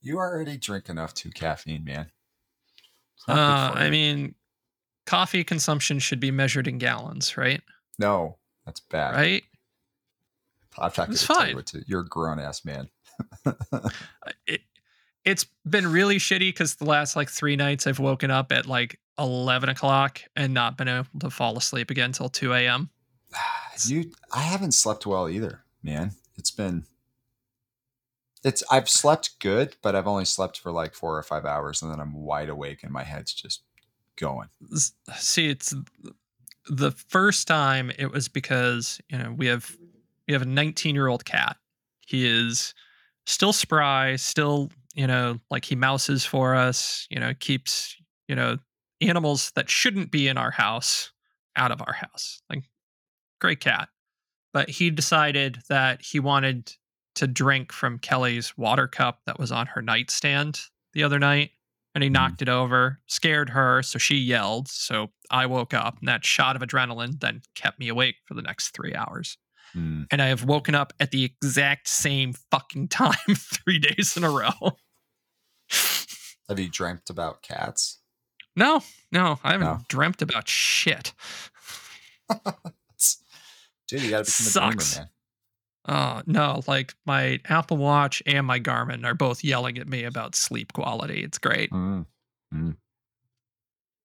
[0.00, 2.10] you already drink enough to caffeine, man.
[3.28, 4.34] Uh, I mean,
[5.06, 7.60] coffee consumption should be measured in gallons, right?
[7.98, 9.14] No, that's bad.
[9.14, 9.42] Right?
[10.78, 12.88] I'm not to tell You to, you're a grown ass man.
[14.46, 14.62] it,
[15.24, 18.98] it's been really shitty because the last like three nights I've woken up at like
[19.18, 22.90] 11 o'clock and not been able to fall asleep again until 2 a.m.
[23.86, 26.10] You, I haven't slept well either, man.
[26.36, 26.84] It's been,
[28.42, 31.90] it's, I've slept good, but I've only slept for like four or five hours and
[31.90, 33.62] then I'm wide awake and my head's just
[34.16, 34.48] going.
[35.16, 35.74] See, it's
[36.68, 39.76] the first time it was because, you know, we have,
[40.26, 41.56] we have a 19 year old cat.
[42.06, 42.74] He is
[43.26, 47.96] still spry, still, you know, like he mouses for us, you know, keeps,
[48.28, 48.58] you know,
[49.00, 51.12] animals that shouldn't be in our house
[51.56, 52.42] out of our house.
[52.50, 52.64] Like,
[53.40, 53.88] great cat.
[54.52, 56.72] But he decided that he wanted
[57.20, 60.58] to drink from Kelly's water cup that was on her nightstand
[60.94, 61.50] the other night.
[61.94, 62.14] And he mm-hmm.
[62.14, 63.82] knocked it over, scared her.
[63.82, 64.68] So she yelled.
[64.68, 68.40] So I woke up, and that shot of adrenaline then kept me awake for the
[68.40, 69.36] next three hours.
[69.76, 70.06] Mm.
[70.10, 74.30] And I have woken up at the exact same fucking time three days in a
[74.30, 74.78] row.
[76.48, 77.98] Have you dreamt about cats?
[78.56, 78.80] No,
[79.12, 79.80] no, I haven't no.
[79.88, 81.12] dreamt about shit.
[83.88, 84.92] Dude, you gotta become Sucks.
[84.92, 85.10] a gamer, man.
[85.90, 90.36] Oh no, like my Apple Watch and my Garmin are both yelling at me about
[90.36, 91.24] sleep quality.
[91.24, 91.72] It's great.
[91.72, 92.06] Mm.
[92.54, 92.76] Mm.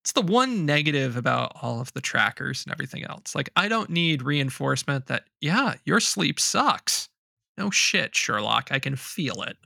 [0.02, 3.36] It's the one negative about all of the trackers and everything else.
[3.36, 7.08] Like, I don't need reinforcement that, yeah, your sleep sucks.
[7.56, 8.70] No shit, Sherlock.
[8.72, 9.58] I can feel it.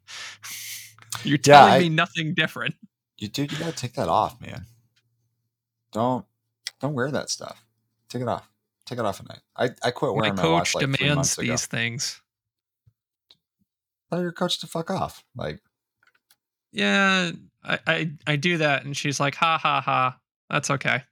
[1.24, 2.76] You're telling yeah, I, me nothing different.
[3.18, 4.66] You dude, you gotta take that off, man.
[5.92, 6.26] Don't
[6.80, 7.66] don't wear that stuff.
[8.10, 8.50] Take it off.
[8.90, 9.42] Take it off at night.
[9.56, 11.52] I, I quit wearing my, my watch like three months ago.
[11.52, 12.20] these things.
[14.10, 15.24] Tell your coach to fuck off.
[15.36, 15.60] Like,
[16.72, 17.30] yeah,
[17.64, 20.18] I, I I do that, and she's like, ha ha ha.
[20.50, 21.04] That's okay.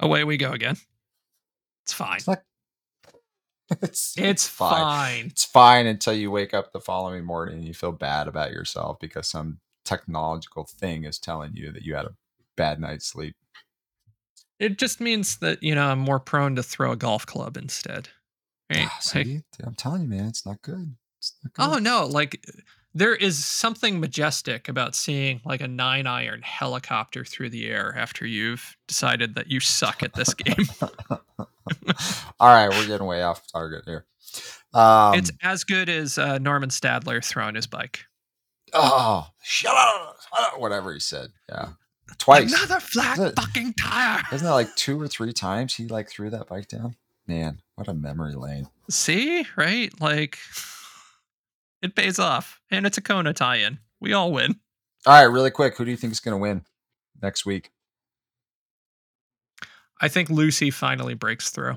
[0.00, 0.76] Away we go again.
[1.86, 2.16] It's fine.
[2.16, 2.42] It's, not,
[3.80, 4.82] it's, it's fine.
[4.82, 5.26] fine.
[5.28, 8.98] It's fine until you wake up the following morning and you feel bad about yourself
[9.00, 12.14] because some technological thing is telling you that you had a
[12.54, 13.34] bad night's sleep.
[14.58, 18.08] It just means that, you know, I'm more prone to throw a golf club instead.
[18.70, 18.86] Right?
[18.86, 20.94] Ah, see, like, I'm telling you, man, it's not good.
[21.18, 21.76] It's not good.
[21.76, 22.44] Oh no, like
[22.94, 28.26] there is something majestic about seeing like a nine iron helicopter through the air after
[28.26, 30.66] you've decided that you suck at this game.
[32.40, 34.06] All right, we're getting way off target here.
[34.74, 38.00] Um, it's as good as uh, Normann Stadler throwing his bike.
[38.74, 40.16] Oh, shut up!
[40.58, 41.30] Whatever he said.
[41.48, 41.70] Yeah,
[42.18, 42.52] twice.
[42.52, 44.22] Another flat it, fucking tire.
[44.32, 46.96] Isn't that like two or three times he like threw that bike down?
[47.26, 48.68] Man, what a memory lane.
[48.90, 49.92] See, right?
[50.00, 50.38] Like
[51.82, 53.78] it pays off, and it's a Kona tie-in.
[54.00, 54.60] We all win.
[55.06, 56.64] All right, really quick, who do you think is going to win
[57.22, 57.70] next week?
[60.00, 61.76] I think Lucy finally breaks through.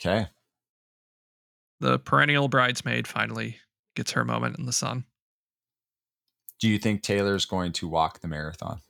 [0.00, 0.28] Okay.
[1.80, 3.58] The perennial bridesmaid finally
[3.94, 5.04] gets her moment in the sun.
[6.60, 8.80] Do you think Taylor's going to walk the marathon?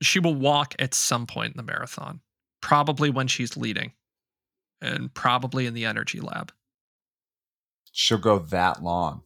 [0.00, 2.20] She will walk at some point in the marathon,
[2.60, 3.92] probably when she's leading,
[4.80, 6.52] and probably in the energy lab
[7.92, 9.22] she'll go that long.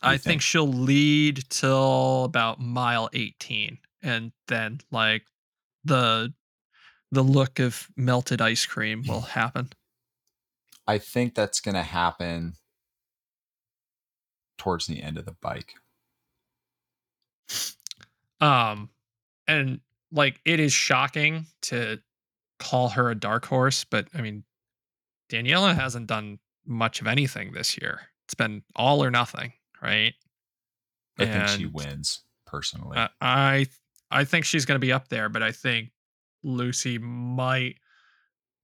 [0.00, 0.22] I think?
[0.22, 5.24] think she'll lead till about mile 18 and then like
[5.84, 6.32] the
[7.10, 9.70] the look of melted ice cream will happen.
[10.86, 12.54] I think that's going to happen
[14.58, 15.72] towards the end of the bike.
[18.40, 18.90] Um
[19.46, 19.80] and
[20.12, 21.98] like it is shocking to
[22.58, 24.44] call her a dark horse, but I mean
[25.30, 28.00] Daniela hasn't done much of anything this year.
[28.26, 29.52] It's been all or nothing,
[29.82, 30.14] right?
[31.18, 32.96] I think she wins personally.
[32.96, 33.66] Uh, I
[34.10, 35.90] I think she's going to be up there, but I think
[36.42, 37.76] Lucy might.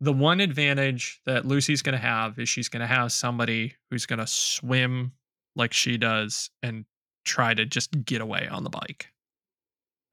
[0.00, 4.06] The one advantage that Lucy's going to have is she's going to have somebody who's
[4.06, 5.12] going to swim
[5.56, 6.84] like she does and
[7.24, 9.08] try to just get away on the bike.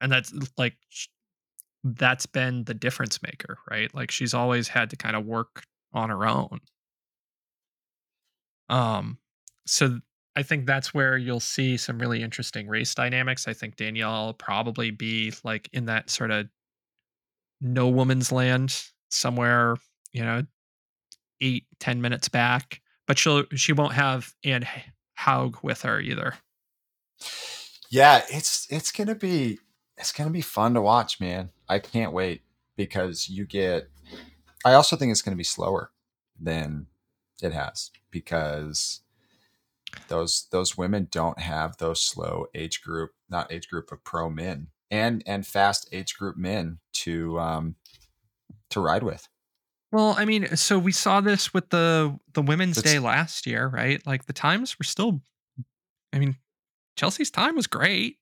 [0.00, 0.76] And that's like
[1.84, 3.92] that's been the difference maker, right?
[3.94, 6.60] Like she's always had to kind of work on her own.
[8.68, 9.18] Um
[9.66, 10.00] so
[10.34, 13.46] I think that's where you'll see some really interesting race dynamics.
[13.46, 16.48] I think Danielle will probably be like in that sort of
[17.60, 19.76] no woman's land somewhere,
[20.12, 20.42] you know,
[21.40, 22.80] eight, ten minutes back.
[23.06, 24.66] But she'll she won't have Anne
[25.22, 26.34] Haug with her either.
[27.90, 29.58] Yeah, it's it's gonna be
[29.96, 31.50] it's gonna be fun to watch, man.
[31.68, 32.42] I can't wait
[32.76, 33.88] because you get
[34.64, 35.90] I also think it's gonna be slower
[36.40, 36.86] than
[37.42, 39.00] it has because
[40.08, 44.68] those those women don't have those slow age group, not age group of pro men
[44.90, 47.76] and and fast age group men to um
[48.70, 49.28] to ride with.
[49.92, 54.04] Well, I mean, so we saw this with the the Women's Day last year, right?
[54.06, 55.20] Like the times were still
[56.12, 56.36] I mean,
[56.96, 58.16] Chelsea's time was great.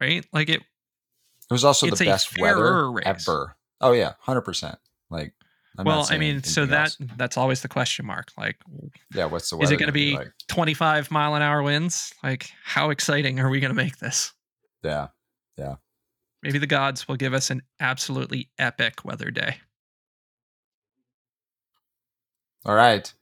[0.00, 0.24] Right?
[0.32, 3.04] Like it It was also the best weather race.
[3.06, 3.56] ever.
[3.80, 4.76] Oh yeah, 100%.
[5.10, 5.34] Like
[5.78, 7.10] I'm well, I mean, so that else.
[7.16, 8.32] that's always the question mark.
[8.36, 8.56] Like,
[9.14, 9.64] yeah, what's the weather?
[9.64, 10.32] is it going to be, like?
[10.48, 12.12] 25 mile an hour winds?
[12.24, 14.32] Like, how exciting are we going to make this?
[14.82, 15.08] Yeah,
[15.56, 15.76] yeah.
[16.42, 19.58] Maybe the gods will give us an absolutely epic weather day.
[22.64, 23.12] All right.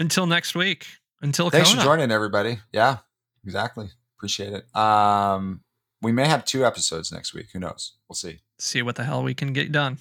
[0.00, 0.86] Until next week.
[1.20, 1.80] Until thanks Kona.
[1.80, 2.58] for joining, everybody.
[2.72, 2.98] Yeah,
[3.44, 3.90] exactly.
[4.16, 4.76] Appreciate it.
[4.76, 5.62] Um,
[6.00, 7.46] we may have two episodes next week.
[7.52, 7.94] Who knows?
[8.08, 8.38] We'll see.
[8.58, 9.98] See what the hell we can get done.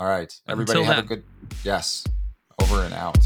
[0.00, 0.32] All right.
[0.48, 1.18] Everybody Until have then.
[1.18, 1.24] a good
[1.64, 2.04] yes.
[2.60, 3.18] Over and out.